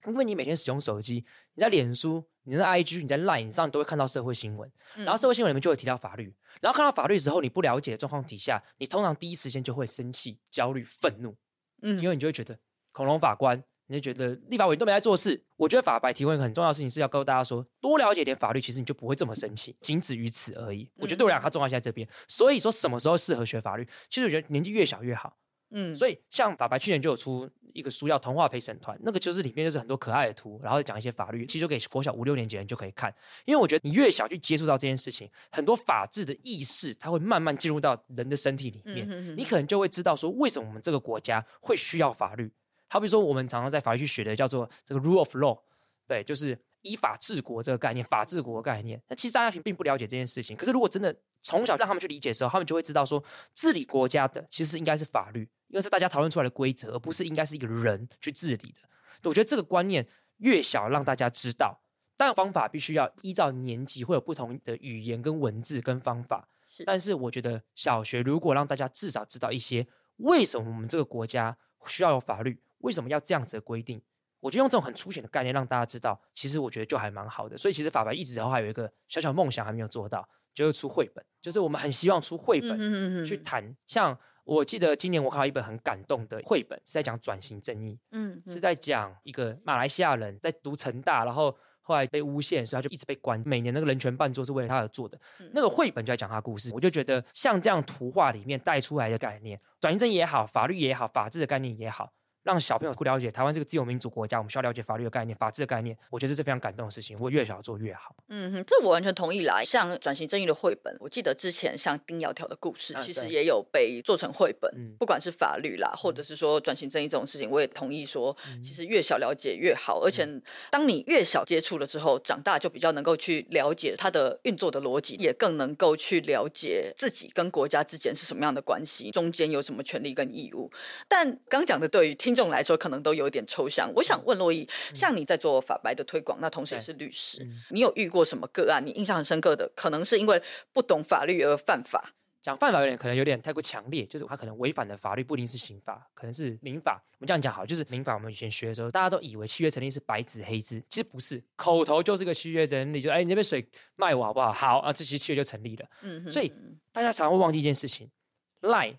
[0.06, 11.36] 因为你每天使用手机，你在脸书、你在 IG、你在 Line 上都会看到社会新闻，然后社会新闻里面就会提到法律，然后看到法律之后，你不了解的状况底下，你通常第一时间就会生气、焦虑、愤怒，
[11.82, 12.60] 嗯因为你就会觉得
[12.92, 15.46] 恐龙法官，你就觉得立法委员都没在做事。
[15.56, 20.90] 我觉得法白提问一个很重要的事情是要告诉大家说，多了解点法律，其实你就不会这么生气，仅止于此而已。
[20.98, 22.08] 我觉得对我来讲，它重要性在这边。
[22.28, 23.88] 所以说，什么时候适合学法律？
[24.10, 25.38] 其实我觉得年纪越小越好。
[25.74, 33.14] 嗯，所以像法白去年就有出一个书叫《童话陪审团》，那个就是里面就是很多可爱的图，然后讲一些法律，其实就给国小五六年级的人就可以看。
[33.46, 42.52] 因为我觉得你越小去接触到这件事情，很多法治的意识，它会慢慢进入到人的身体里面，嗯哼哼你可能就会知道说，为什么我们这个国家会需要法律。
[42.90, 45.60] 好比说，我们常常在法律去学的叫做这个 rule of law，
[46.08, 49.02] 对，就是依法治国这个概念，法治国的概念。
[49.08, 53.24] 那其实大家并不了解这件事情，可是如果真的从小让他们去理解的时候，他们就会知道说，
[53.56, 58.88] 治理国家的其实应该是法律，因为是大家讨论出来的规则，而不是应该是一个人去治理的。
[59.24, 60.08] 我觉得这个观念
[60.38, 61.82] 越小让大家知道，
[62.16, 66.48] 但方法必须要依照年级会有不同的语言跟文字跟方法。
[66.70, 71.58] 是但是我觉得小学如果让大家至少知道一些为什么我们这个国家
[71.88, 74.00] 需要有法律，为什么要这样子的规定，
[74.40, 77.58] 我觉得用这种很粗浅的概念让大家知道，其实我觉得就还蛮好的。
[77.58, 82.78] 所以其实法白一直后还有一个小小梦想还没有做到，就是出绘本，就是我们很希望出绘本。
[82.80, 83.76] 嗯去谈。
[83.88, 93.42] 像我记得今年我看到一本很感动的绘本，是在讲转型正义，嗯是在讲一个马来西亚人在读成大，然后后来被诬陷，所以他就一直被关。
[93.46, 95.20] 每年那个人权办桌是为了他而做的，
[95.54, 96.72] 那个绘本就在讲他故事。
[96.74, 102.12] 我就觉得像这样图画里面带出来的概念，转型正义也好，法律也好，法治的概念也好。
[102.44, 105.98] 让小朋友不了解台湾是个自由民主国家，我们需要了解法律的概念、法治的概念。
[106.10, 107.18] 我觉得这是非常感动的事情。
[107.20, 108.16] 我越小做越好。
[108.28, 109.62] 嗯哼，这我完全同意啦。
[109.64, 114.72] 像转型正义的绘本，我记得之前像丁窈窕的故事，其实也有被做成绘本。
[114.76, 120.02] 嗯不管是法律啦，或者是说转型正义这种事情，我也同意说，其实越小了解越好。
[120.04, 120.28] 而且
[120.70, 130.72] 当你越小接触了之后，长大就比较能够去了解它的运作的逻辑，也更能够去了解自己跟国家之间是什么样的关系，中间有什么权利跟义务。
[131.08, 133.92] 但刚讲的对于听众来说，可能都有点抽象。
[133.96, 138.86] 我想问洛伊，像你在做法白的推广，那同时也是律师，你有遇过什么个案？
[138.86, 140.42] 你印象很深刻的，可能是因为
[140.72, 142.14] 不懂法律而犯法。
[142.42, 147.02] 讲犯法有点可能有点太过强烈，就是他可能违反的法律不一定是刑法，可能是民法。
[147.18, 148.16] 我们这样讲好，就是民法。
[148.16, 153.66] 我们以前学的时候，大家都以为契约成立是白纸黑字，其实不是，口头就是个契约成立，就哎你那边水
[153.96, 154.52] 卖我好不好？
[154.52, 155.86] 好啊，这其实契约就成立了。
[156.02, 156.52] 嗯，所以
[156.92, 158.12] 大家常常会忘记一件事情
[158.60, 158.98] ，Line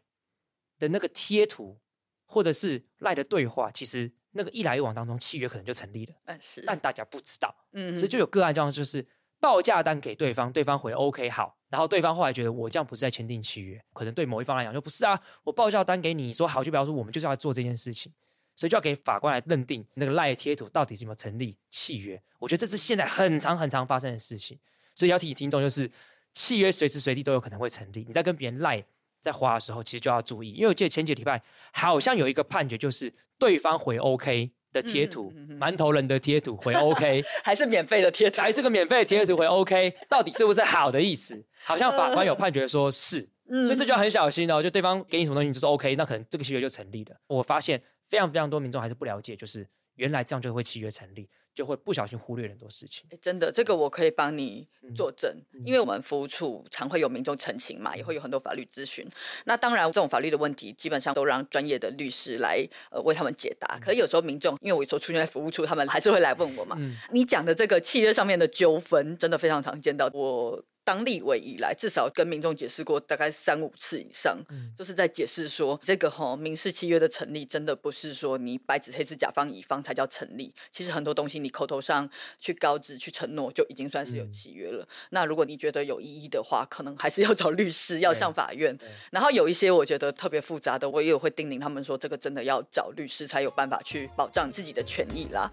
[0.78, 1.78] 的那个贴图
[2.26, 7.54] 或者是 Line 的对话，其实那个一来一往当中，契约可能就成立了，嗯是，但大家不知道。
[7.72, 9.06] 嗯所以就有个案状况，就是
[9.40, 18.12] 报价单给对方，对方回 OK 好，然后对方后来觉得我这样不是在签订契约，可能对某一方来讲就不是啊，我报价单给你说好，就表示我们就是要做这件事情，
[18.56, 22.20] 所以就要给法官来认定那个赖贴图到底是有没有成立契约。
[22.38, 24.58] 我觉得这是现在很常很常发生的事情，
[24.94, 25.90] 所以要提醒听众就是。
[26.36, 28.84] 契约随时随地都有可能会成立，你在跟别人赖
[29.24, 41.42] 在花的时候，其实就要注意，因为我记得前几礼拜好像有一个判决，就是对方回 OK 的贴图，馒头人的贴图回 OK，还是免费的贴图，还是个免费的贴图回 OK，到底是不是好的意思？
[41.64, 44.62] 好像法官有判决说是，所以这就要很小心哦。
[44.62, 47.16] 就对方给你什么东西，你就是 OK，那可能这个契约就成立了。
[47.26, 51.30] 我发现非常非常多民众还是不了解，就是原来这样就会契约成立。
[51.54, 53.06] 就会不小心忽略很多事情。
[53.22, 59.08] 真的，这个我可以帮你作证，因为我们服务处常会有民众澄清嘛，也会有很多法律咨询。
[59.44, 63.78] 那当然，这种法律的问题基本上都让专业的律师来呃为他们解答。
[63.78, 66.76] 可是有时候民众，因为我有时候出现在服务处，他们还是会来问我嘛。
[67.12, 70.64] 你讲的这个契约上面的纠纷，真的非常常见到我。
[70.84, 74.38] 当立委以来，至少跟民众解释过大概三五次以上，
[74.76, 80.54] 就是在解释说，这个哈民事契约的成立，真的不是说你白纸黑字甲方乙方才叫成立。
[80.70, 84.86] 其实很多东西你口头上去告知、去承诺，就已经算是有契约了。
[85.10, 88.78] 那如果你觉得有异议的话，可能还是要找律师，要上法院。
[89.10, 95.50] 然后有一些我觉得特别复杂的，我也有会叮咛他们说，这个真的要找律师才有办法去保障自己的权益啦。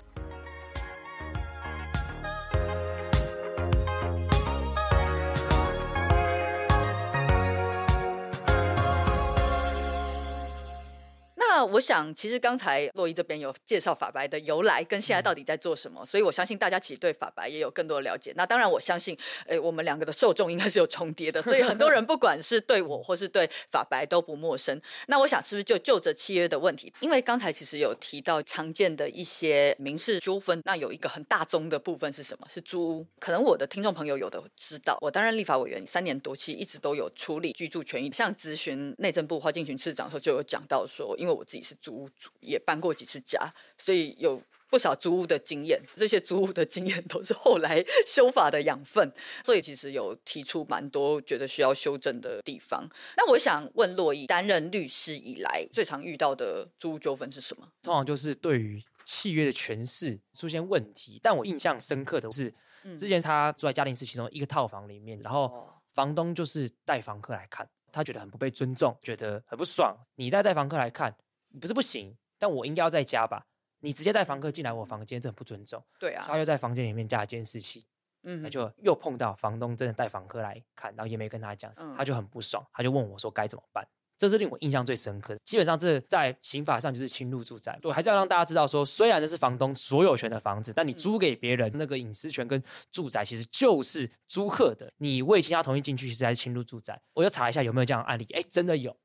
[11.62, 18.34] 那我想，其实刚才洛伊这边有介绍法白的由来跟现在到底在做什么，所以我相信大家其实对法白也有更多的了解。
[18.36, 24.82] 那当然，我相信，诶，我们两个的受众应该是有重叠的，所以很多人不管是对我或是对法白都不陌生。
[25.06, 26.92] 那我想，是不是就就着契约的问题？
[27.02, 32.48] 因为刚才其实有提到常见的一些民事纠纷，那有一个很大宗的部分是什么？
[32.52, 33.08] 是租屋。
[33.20, 38.12] 可能我的听众朋友有的知道，我担任立法委员三年多，其实一直都有处理居住权益。
[38.12, 41.46] 像咨询内政部花敬群次长的时候，就有讲到说，因为我。
[41.52, 45.82] 自己是租屋主，也搬过几次家，所以有不少租屋的经验。
[45.98, 49.12] 这些租屋的经验都是后来 修法的养分，
[49.44, 52.90] 所以其实有提出蛮多觉得需要修正的地方。
[53.18, 57.68] 那我想问洛伊，担任律师以来最常遇到的租屋纠纷是什么？
[57.84, 61.20] 通常就是对于契约的诠释出现问题。
[61.22, 62.54] 但我印象深刻的是，
[62.98, 69.94] 之前他住在嘉陵市其中一个套房里面，然后房东就是带房客来看，他觉得很不被尊重，觉得很不爽。
[70.16, 71.14] 你带带房客来看。
[71.60, 73.46] 不是不行，但我应该要在家吧？
[73.84, 75.84] 你直接带房客进来我房间，这很不尊重。
[76.00, 77.84] 对啊，他又在房间里面架监视器，
[78.24, 83.84] 嗯，那就又碰到房东真的带房客来看，然后也没跟他讲，他就很不爽，他就问我说该怎么办？
[84.20, 85.40] 这是令我印象最深刻的。
[85.44, 92.62] 基本上这在刑法上就是侵入住宅，我还是要让大家知道说，虽然这是房东所有权的房子，但你租给别人那个隐私权跟
[92.92, 97.02] 住宅其实就是租客的，你未经他同意进去，其实还是侵入住宅。
[97.16, 98.96] 我就查一下有没有这样的案例，哎，真的有，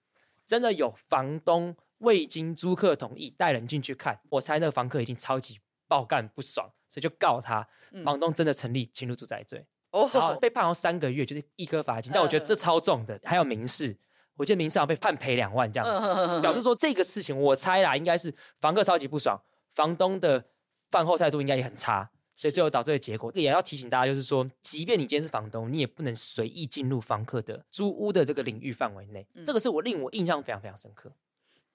[0.45, 1.75] 真的有房东。
[1.99, 7.67] 未经租客同意带人进去看，我猜那个房客一定超级爆干不爽，所以就告他。
[8.05, 12.13] 房东真的成立侵入住宅罪，然后被判了三个月，就是一颗罚金。
[12.13, 13.97] 但我觉得这超重的，还有民事，
[14.37, 16.43] 我记得民事要被判赔两万这样。
[16.43, 19.41] 表示说这个事情，我猜啦，应该是房客超级不爽，
[19.73, 20.45] 房东的
[20.91, 23.33] 饭后态度应该也很差，所以最后导致的结果。
[23.35, 29.27] 也要提醒大家，就是说，即便你今天是房东，你也不能随意进入房客的租屋的这个领域范围内。
[29.45, 31.11] 这个是我令我印象非常非常深刻。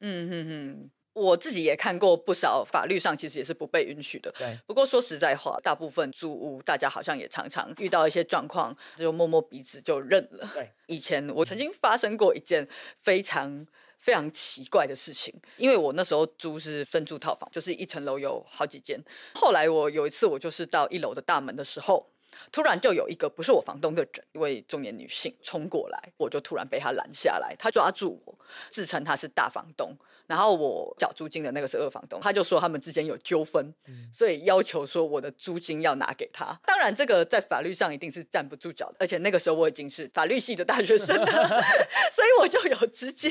[0.01, 4.31] 嗯哼哼，我自己也看过不少，法律上其实也是不被允许的。
[4.37, 10.49] 对，不过说实在话，大部分租屋大家好像也常常遇到一些状况，就摸摸鼻子就认了。
[10.53, 13.65] 对，以前我曾经发生过一件非常
[13.99, 18.99] 非常奇怪的事情，因为我那时候租是分租套房，就是一层楼有好几间。
[19.35, 22.10] 后来我有一次，我就是到一楼的大门的时候。
[22.51, 27.55] 突然就有一个不是我房东的人，一位中年女性冲过来，我就突然被她拦下来。
[27.57, 28.37] 她抓住我，
[28.69, 29.95] 自称她是大房东，
[30.27, 32.19] 然后我缴租金的那个是二房东。
[32.21, 33.73] 他就说他们之间有纠纷，
[34.13, 36.59] 所以要求说我的租金要拿给他。
[36.65, 38.97] 当然，这个在法律上一定是站不住脚的。
[38.99, 41.25] 而且那个时候我已经是法律系的大学生了，
[42.11, 43.29] 所以我就有直接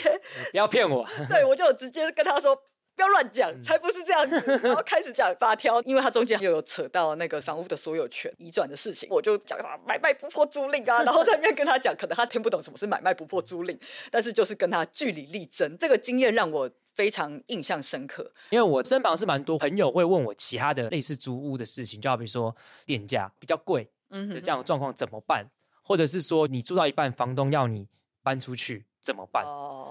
[0.50, 2.56] 不要骗我， 对我就有直接跟他说。
[3.00, 4.60] 不要乱讲，才不是这样子。
[4.62, 11.00] 然后开始讲发挑，因为他中间又有扯到那个房屋的所有权移转的事情，我就讲啥买卖不破租赁啊。
[11.04, 13.78] 然后在那边跟他讲，可能他听不懂什么是买卖不破租赁，
[14.10, 15.78] 但是就是跟他据理力争。
[15.78, 25.46] 这个经验让我非常印象深刻，因为我身旁是蛮多朋友会问我其他的类似租屋的事情，就好比说电价比较贵，嗯，这样的状况怎么办？
[25.82, 27.88] 或者是说你住到一半，房东要你
[28.22, 29.42] 搬出去怎么办？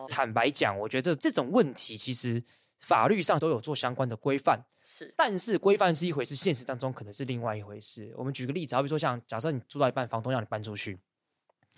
[0.07, 2.43] 坦白讲，我觉得这种问题其实。
[2.79, 8.11] 法律上都有做相关的规范，是但是规范是一回事，现实当中可能是另外一回事。
[8.15, 10.97] 我们举个例子，好比说像假设你住到一半，房东要你搬出去，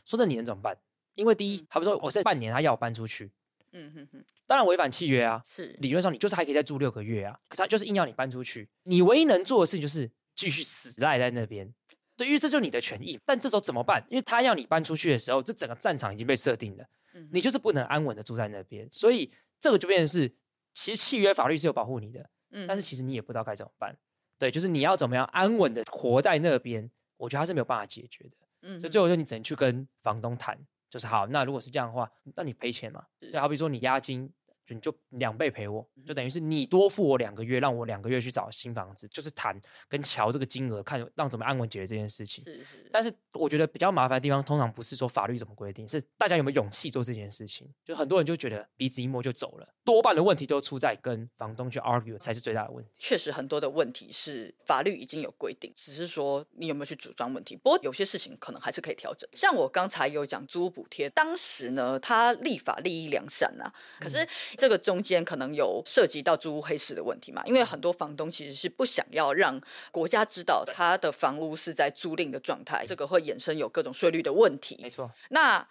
[0.06, 0.78] 说这你能怎么办？
[1.16, 3.30] 因为第一，好比说我是半年他要我搬出去，
[3.74, 11.74] 嗯哼哼，当然违反契约啊，是理论上你就是还可以再住六个月啊，可是他就是硬要你搬出去，你唯一能做的事情就是继续死赖在那边。
[12.16, 14.06] 对，因为这就是你的权益，但这时候怎么办？
[14.10, 20.32] 因为他要你搬出去的时候，这整个战场已经被设定了，嗯你就是不能安稳的住在那边，所以这个就变成是，
[20.74, 23.97] 其实契约法律是有保护你的，嗯但是其实你也不知道该怎么办。
[24.38, 28.38] 对，就是你要怎么样安稳的活在那边，我觉得他是没有办法解决的。
[28.63, 30.57] 嗯所以最后就你只能去跟房东谈，
[30.89, 33.05] 就是好，那如果是这样的话，那你赔钱嘛？
[33.19, 34.32] 是对，好比说你押金，
[34.72, 39.59] 就你就两倍赔我，嗯就等于是你多付我两个月，让我两个月去找新房子，就是谈
[39.89, 42.43] 跟瞧这个金额，看让怎么安稳解决这件事情。
[42.43, 47.67] 是是，但是我觉得比较麻烦的地方，通常不是说法律怎么规定，是大家有没有勇气做这件事情。
[47.84, 52.91] 就很多人就觉得鼻子一摸就走了，多半的问题都出在跟房东去 argue 才是最大的问题。
[52.97, 57.55] 确实很多的问题是法律已经有规定，只是说你有没有去主张问题。
[57.55, 59.30] 不过有些事情可能还是可以调整。
[59.34, 64.28] 像我刚才有讲租屋补贴，当时呢，他立法利益良善啊、可是
[64.62, 69.59] 这个中间可能有涉及到租屋黑市的问题嘛，因为很多房东其实是不想要让
[69.89, 74.88] 国家知道他的房屋是在租赁的状态，这个会衍生有各种税率的问题没。
[74.88, 75.68] 错，那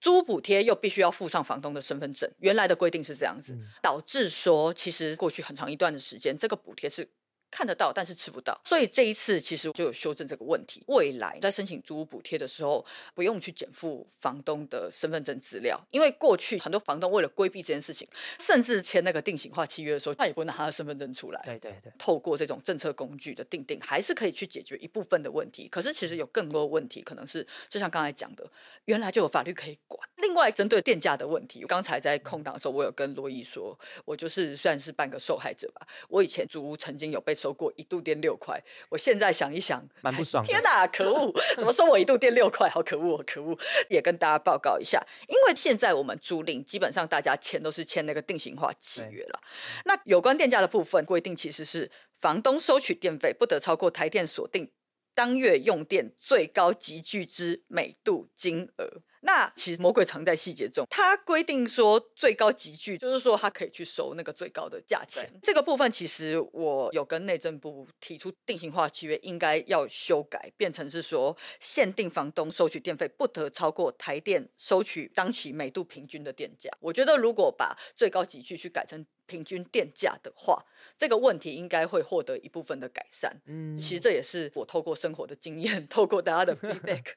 [0.00, 7.10] 租补贴又必须要附上房东的身份证，原来的规定是这样子，导致说其实过去很长一段的时间，这个补贴是。
[7.52, 10.82] 看得到，但是吃不到，所以这一次其实就有修正这个问题。
[10.86, 12.84] 未来在申请租屋补贴的时候，
[13.14, 18.08] 不用去减负房东的身份证资料，因为过去很多房东为了规避这件事情，
[18.40, 21.42] 甚至签那个定型化契约的时候，他也不会拿他的身份证出来。
[21.44, 25.68] 对对对，透过这种政策工具的定定，还是可以去解决一部分的问题。
[25.68, 28.50] 可是其实有更多的问题，可能是就像刚才讲的，
[28.86, 30.00] 原来就有法律可以管。
[30.16, 35.86] 另外，针对电价的问题，刚才在空档的时候，我有跟罗毅说，我就是算是半个受害者吧。
[36.08, 41.32] 我以前租屋曾经有被收过一度电六块，我现在想一想，蛮不爽天哪，可恶！
[41.56, 42.68] 怎么收我一度电六块？
[42.68, 43.58] 好可恶，好可恶！
[43.90, 49.40] 也跟大家报告一下，因为现在我们租赁基本上大家签都是签那个定型化契约了。
[49.86, 54.70] 那有关电价的部分规定，其实是房东收取电费不得超过台电锁定
[55.12, 59.02] 当月用电最高集聚之每度金额。
[59.24, 65.28] 那其实魔鬼藏在细节中，它规定说最高集聚，就是说它可以去收那个最高的价钱。
[65.42, 76.70] 这个部分其实我有跟内政部提出定型化契约应该要修改，变成是说限定房东收取电费不得超过台电收取当期每度平均的电价。
[76.80, 80.64] 我觉得如果把最高集聚去改成平均电价的话，
[80.98, 83.40] 这个问题应该会获得一部分的改善。
[83.46, 87.14] 嗯，其实这也是我透过生活的经验，透过大家的 feedback，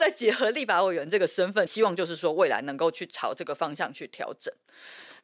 [0.00, 4.50] 再结合立法委员这个身份，希望就是说未来能够去朝这个方向去调整。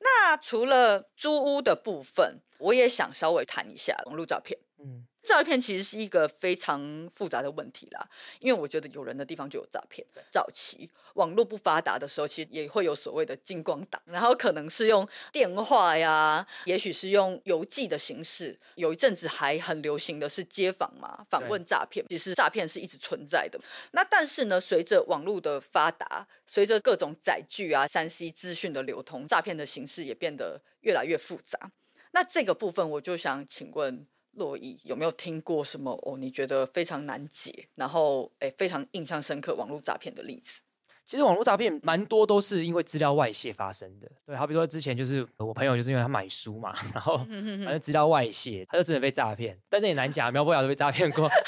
[0.00, 4.60] 那除了租屋的部分，我也想稍微谈一下网络照片。
[4.78, 8.08] 嗯，诈骗其实是一个非常复杂的问题啦，
[8.38, 10.06] 因为我觉得有人的地方就有诈骗。
[10.30, 18.56] 早期网络不发达的时候，其实也会有所谓的金光党，然后可能是用电话呀，也许是用邮寄的形式。
[18.76, 22.06] 有一阵子还很流行的是街访嘛，访问诈骗。
[22.08, 23.58] 其实诈骗是一直存在的。
[23.90, 31.72] 那但是呢，随着网络的发达，随着各种载具啊、三 C 资讯的流通，诈骗的形式也变得越来越复杂。
[32.12, 34.06] 那这个部分，我就想请问。
[34.36, 36.16] 洛伊有没有听过什么哦？
[36.16, 40.60] 你觉得非常难解，然后诶非常印象深刻网络诈骗的例子？
[41.04, 44.10] 其实网络诈骗蛮多都是因为资料外泄发生的。
[44.26, 49.56] 对，好比说之前就是我朋友就是因为他买书嘛， 然后反正资料外泄，他就真的被诈骗。
[49.70, 51.30] 但这也难讲，苗博雅都被诈骗过。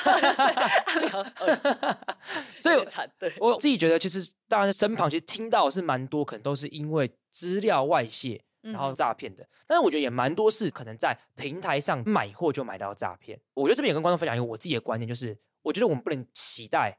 [2.61, 8.41] 所以有点惨对，我自己觉得，其实当然身旁其实听到是蛮多，可能都是因为资料外泄。
[8.73, 13.39] 然后诈骗的，但是我觉得也蛮多是可能在平台上买货就买到诈骗。
[13.55, 16.99] 我觉得这边也跟观众分享一个我自己的观念，就是我觉得我们不能期待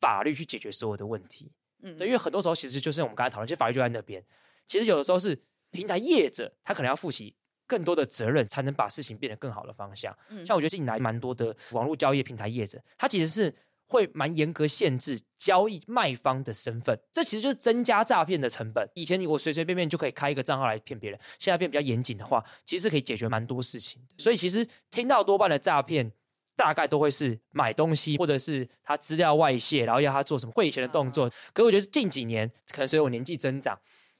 [0.00, 1.52] 法律去解决所有的问题。
[1.82, 4.24] 嗯对，因为很多时候其实就是我们刚才讨论，其实法律就在那边。
[4.66, 5.38] 其实有的时候是
[5.70, 7.34] 平台业者他可能要负起
[7.66, 10.16] 更多的责任，才能把事情变得更好的方向。
[10.30, 13.54] 嗯像我觉得近来蛮多的网络交易平台业者，他其实是
[13.86, 18.88] 会蛮严格限制交易卖方的身份，这其实就是增加诈骗的成本。
[18.94, 24.14] 以前你我随随便便就可以开一个账号来骗别人，现在变比较严谨的话，其实可以解决蛮多事情的。
[24.18, 26.12] 所以其实听到多半的诈骗。
[26.56, 31.28] 大概都会是买东西，或者是他资料外泄，然后要他做什么汇钱的动作。
[31.52, 33.76] 可我觉得近几年，可能随着我年纪增长，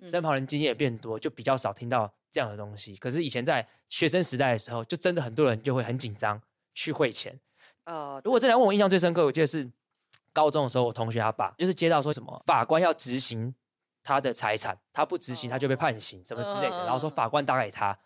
[0.09, 2.97] 身旁人经验也变多，就比较少听到这样的东西。
[2.97, 6.43] 可是以前在学生时代的时候，就真的很多人就会很紧张
[6.75, 7.39] 去汇钱。
[7.85, 9.71] 啊，如果这两问我印象最深刻，我记得是
[10.33, 13.55] 高中的时候，我同学他爸就是接到说什么法官要执行
[14.03, 17.97] 他的财产，他不执行他就被判刑什么之类的，然后说嗯法官打给他。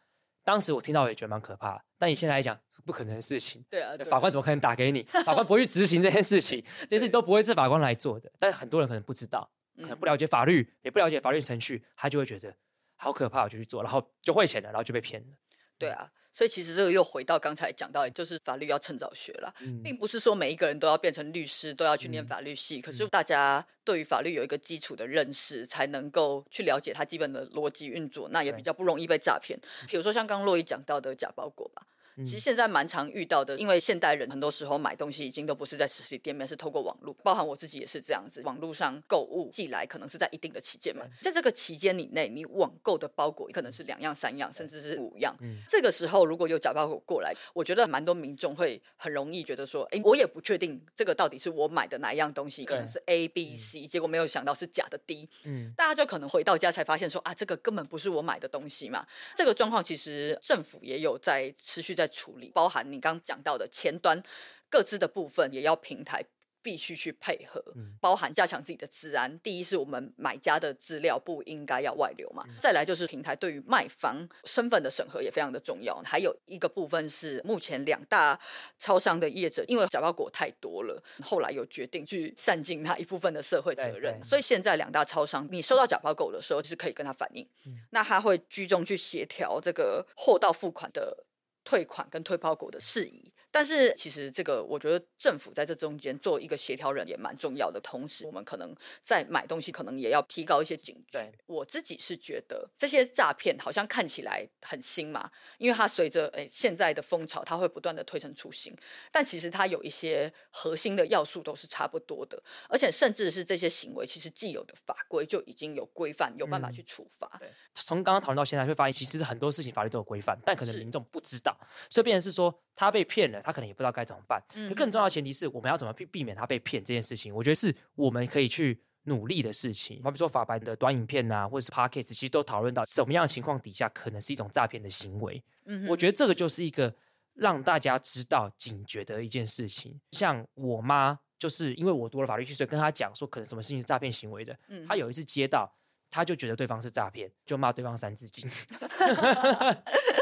[0.44, 5.02] 当时我听到也觉得蛮可怕，但你现在来讲不可能的事情，对啊，对法官怎么可能打给你？
[5.24, 8.32] 法官不会去执行这件事情，这件事情都不会是法官来做的。
[8.38, 12.54] 但很多人可能不知道，可能不了解法律，也不了解法律程序，他就会觉得
[12.96, 15.28] 好可怕，我就去做，然后就汇钱了，然后就被骗了。
[15.76, 22.80] 对啊，所以其实这个又回到刚才讲到，就是法律要趁早学啦，嗯并不是说每一个人都要变成律师，都要去念法律系。
[22.80, 29.58] 可是大家对于法律有一个基础的认识，才能够去了解它基本的逻辑运作，那也比对较不容易被诈骗。
[29.88, 31.82] 比如说像刚刚洛伊讲到的假包裹吧。
[32.24, 38.40] 其实嗯现在蛮常遇到的，因为现代人很多时候买东西已经都不是在实体店面，是透过网络，包含我自己也是这样子。
[38.42, 45.36] 网络上购物寄来可能是在一定的期间嘛，在这个期间以内，你网购的包裹可能是两样、三样，甚至是五样。
[45.40, 55.28] 嗯这个时候如果有假包裹过来，我觉得蛮多民众会很容易觉得说，哎，我也不确定这个到底是我买的哪一样东西，可能是 A、B、C，结果没有想到是假的 D。
[55.44, 59.06] 嗯，大家就可能回到家才发现说啊，这个根本不是我买的东西嘛。
[59.36, 64.22] 这个状况其实政府也有在持续在处理，包含你刚讲到的前端
[64.68, 66.24] 各自的部分，也要平台。
[66.60, 67.62] 必须去配合，
[68.00, 69.38] 包含加强自己的治安。
[69.40, 76.02] 第一是我们买家的资料不应该要外流嘛，再来就是平台对于卖方身份的审核也非常的重要。
[76.04, 78.38] 还有一个部分是目前两大
[78.78, 87.48] 超商的业者，因为假包裹太多了，后来有决定去善尽他一部分的社会责任，所以现在两大超商，你收到假包裹的时候，是可以跟他反映，
[87.90, 91.24] 那他会居中去协调这个货到付款的
[91.68, 93.30] 退款跟退包裹的事宜。
[93.50, 97.80] 但是其实这个，我觉得政府在这中间做一个协调人也蛮重要的。
[97.80, 101.32] 同时，我们可能在买东西，可能也要提高一些警觉对。
[101.46, 108.76] 我自己是觉得这些诈骗好像看起来很新嘛，因为它随着诶现在的风潮，它会不断的推陈出新。
[109.10, 117.40] 但其实它有一些核心的要素都是差不多的，而且甚至是这些行为，其实既有的法规就已经有规范，有办法嗯去处罚。
[117.74, 121.56] 从刚刚讨论到现在，会发现其实很多事情法律都有规范，但可能民众不知道，
[121.88, 124.42] 所以变成是说他被骗了，他可能也不知道该怎么办。
[124.74, 130.02] 更重要的前提是我们要怎么避避免他被骗这件事情，我觉得是我们可以去努力的事情。
[130.02, 135.42] 好比说法白的短影片啊，或者是 podcast，其实都讨论到什么样的情况底下可能是一种诈骗的行为。
[135.66, 136.94] 嗯我觉得这个就是一个
[137.34, 139.98] 让大家知道警觉的一件事情。
[140.12, 144.58] 像我妈，就是因为我读了法律系，所以跟她讲说可能什么事情是诈骗行为的。
[144.68, 145.72] 嗯她有一次接到，
[146.10, 148.48] 她就觉得对方是诈骗，就骂对方三字经。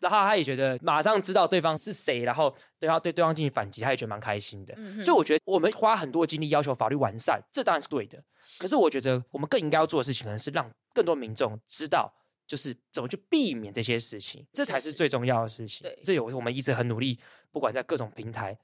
[0.00, 4.74] 然后他也觉得马上知道对方是谁，然后对方对对方进行反击，他也觉得蛮开心的。
[4.76, 8.22] 嗯所以我觉得我们花很多精力要求法律完善，这当然是对的。
[8.58, 12.12] 可是我觉得我们更应该要做的事情，可能是让更多民众知道，
[12.46, 16.00] 就是怎么去避免这些事情，这才是最重要的事情对。
[16.02, 17.18] 这有我们一直很努力，
[17.50, 18.58] 不管在各种平台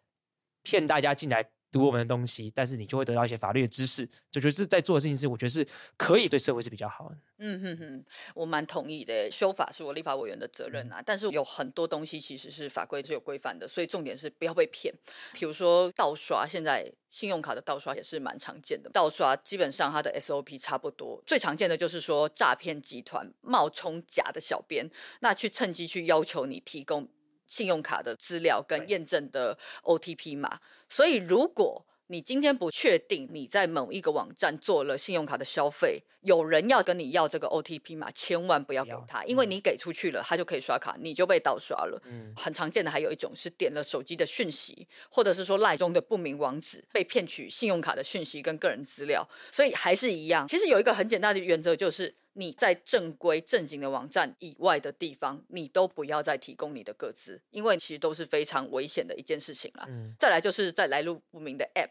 [0.63, 4.07] 骗大家进来读我们的东西，但是你就会得到一些法律的知识。
[4.31, 7.17] 就觉得是在做的事情是，我觉得是可以对社会是比较好的。
[7.39, 8.05] 嗯哼哼，
[8.35, 9.31] 我蛮同意的。
[9.31, 14.95] 修法是我立法委员的责任啊，但是有很多东西其实是法规是有规范的，所以重点是不要被骗。
[15.33, 18.89] 比如说盗刷，现在信用卡的盗刷也是蛮常见的。
[18.91, 24.91] 盗刷基本上它的 SOP 差不多，最常见的就是说诈骗集团冒充假的小编，
[25.21, 27.09] 那去趁机去要求你提供
[27.47, 30.61] 信用卡的资料跟对验证的 OTP 码。
[30.89, 42.03] 所以如果你今天不确定你在某一个网站做了信用卡的消费，有人要跟你要这个 OTP 嘛，千万不要给他，因为你给出去了，他就可以刷卡，你就被盗刷了。
[42.05, 50.49] 嗯，很常见的还有一种是点了手机的讯息，或者是说赖中的不明网址，被骗取信用卡的讯息跟个人资料，所以还是一样。
[50.49, 59.87] 其实有一个很简单的原则，就是你在正规正经的网站以外的地方，你都不要再提供你的个资，因为其实都是非常危险的一件事情啦。
[59.89, 61.91] 嗯再来就是在来路不明的 App，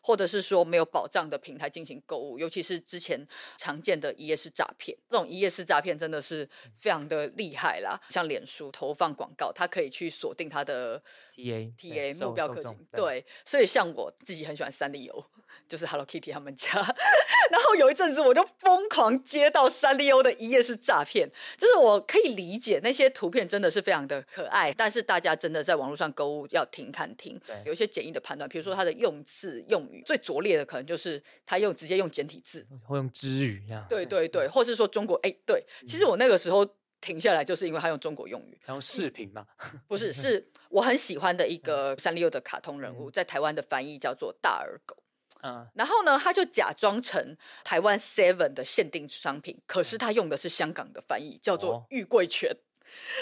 [0.00, 3.26] 或者是说没有保障的平台进行购物，尤其是之前
[3.58, 6.48] 常常见的一页式诈骗，这种一页式诈骗真的是
[6.78, 8.00] 非常的厉害啦。
[8.08, 11.02] 像脸书投放广告，它可以去锁定它的
[11.36, 15.22] TA TA 目标客群，对，所以像我自己很喜欢三丽鸥，
[15.68, 16.70] 就是 Hello Kitty 他们家，
[17.50, 33.84] 然后有一阵子我就疯狂接到三丽鸥的一页式诈骗，就是我可以理解那些图片真的是非常的可爱，但是大家真的在网络上购物要停看停对，有一些简易的判断，比如说它的用字用语最拙劣的可能就是他用直接用简体字，或用知语这样。
[33.90, 36.66] 对对对，或是说中国哎对，其实我那个时候。
[37.00, 39.46] 停下来就是因为他用中国用语，然后视频嘛，
[39.86, 44.96] 不是，是 我很喜欢的一个三丽鸥的卡通人物，在台湾的翻译叫做大耳狗。
[45.42, 52.50] 嗯，然后呢，他就假装成台湾 Seven 的限定商品，可是他用的是香港的翻译，叫做哦玉桂泉。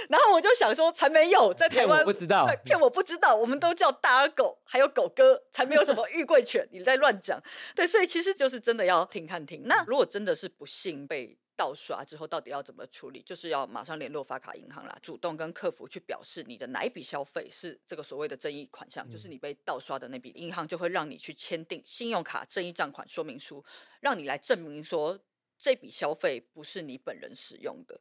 [0.09, 7.43] 然后我就想说，才没有在台骗湾我不知道对骗我不知道，我们都叫大耳狗，还有狗哥，才没有什么玉桂犬，你在乱讲。
[7.75, 9.63] 对，所以其实就是真的要听看听。
[9.65, 13.23] 那如果真的是不幸被盗刷之后，到底要怎么处理？
[13.23, 23.65] 就是要马上联络发卡银行啦，主动跟客服去表示你的哪一笔消费是这个所谓的争议款项，就是你被盗刷的那笔，银行就会让你去签订信用卡争议账款说明书，
[24.01, 25.19] 让你来证明说
[25.57, 28.01] 这笔消费不是你本人使用的。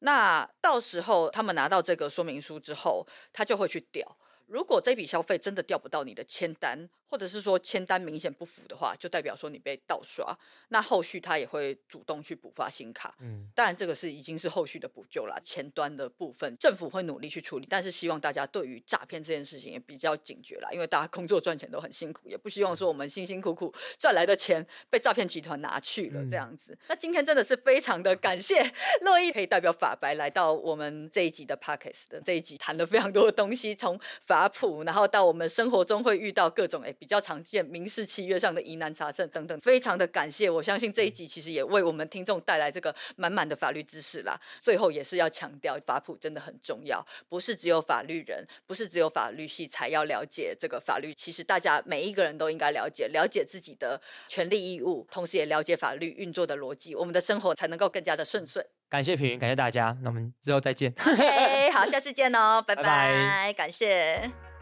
[0.00, 4.18] 那到时候他们拿到这个说明书之后，他就会去调。
[4.46, 10.36] 如果这笔消费真的调不到你的签单，或者是说签单明显不符的话，就代表说你被盗刷。
[10.68, 13.14] 那后续他也会主动去补发新卡。
[13.20, 26.76] 嗯，当然这个是已经是后续的补救啦，前端的部分政府会努力去处理，但是希望大家对于诈骗这件事情也比较警觉啦，因为大家工作赚钱都很辛苦，也不希望说我们辛辛苦苦赚来的钱被诈骗集团拿去了嗯这样子。
[26.88, 28.62] 那今天真的是非常的感谢
[29.02, 40.48] 乐意可以代表法白来到我们这一集的 Pockets 的这一集，谈了非常多的东西，从法普，然后到我们生活中会遇到各种诶比较常见民事契约上的疑难杂症等等，非常的感谢。
[40.48, 44.40] 我相信这一集其实也为我们听众带来这个满满的法律知识啦。
[44.58, 58.64] 最后也是要强调，法普真的很重要，不是只有法律人，不是只有法律系才要了解这个法律，其实大家每一个人都应该了解，了解自己的权利义务，同时也了解法律运作的逻辑，我们的生活才能够更加的顺遂。
[58.88, 60.90] 感谢平云，感谢大家，那我们之后再见。
[61.06, 64.53] OK，好，下次见哦， 拜，拜感谢。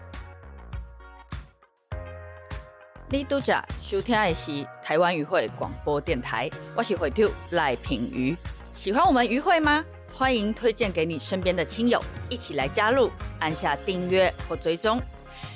[3.12, 8.34] 你拄着收听的是台湾渔会广播电台，我是会长赖品瑜。
[8.72, 9.84] 喜欢我们渔会吗？
[10.10, 14.98] 欢迎推荐给你身边的亲友，一起来加入，按下订阅或追踪，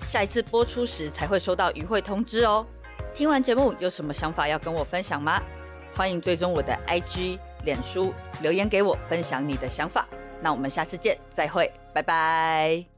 [0.07, 2.67] 下一次播出时才会收到渔会通知哦。
[3.15, 5.43] 听完节目有什么想法要跟我分享吗？
[5.95, 10.07] 欢迎追踪我的 IG、脸书，留言给我分享你的想法。
[10.43, 12.96] 那我们下次见，再会，拜拜。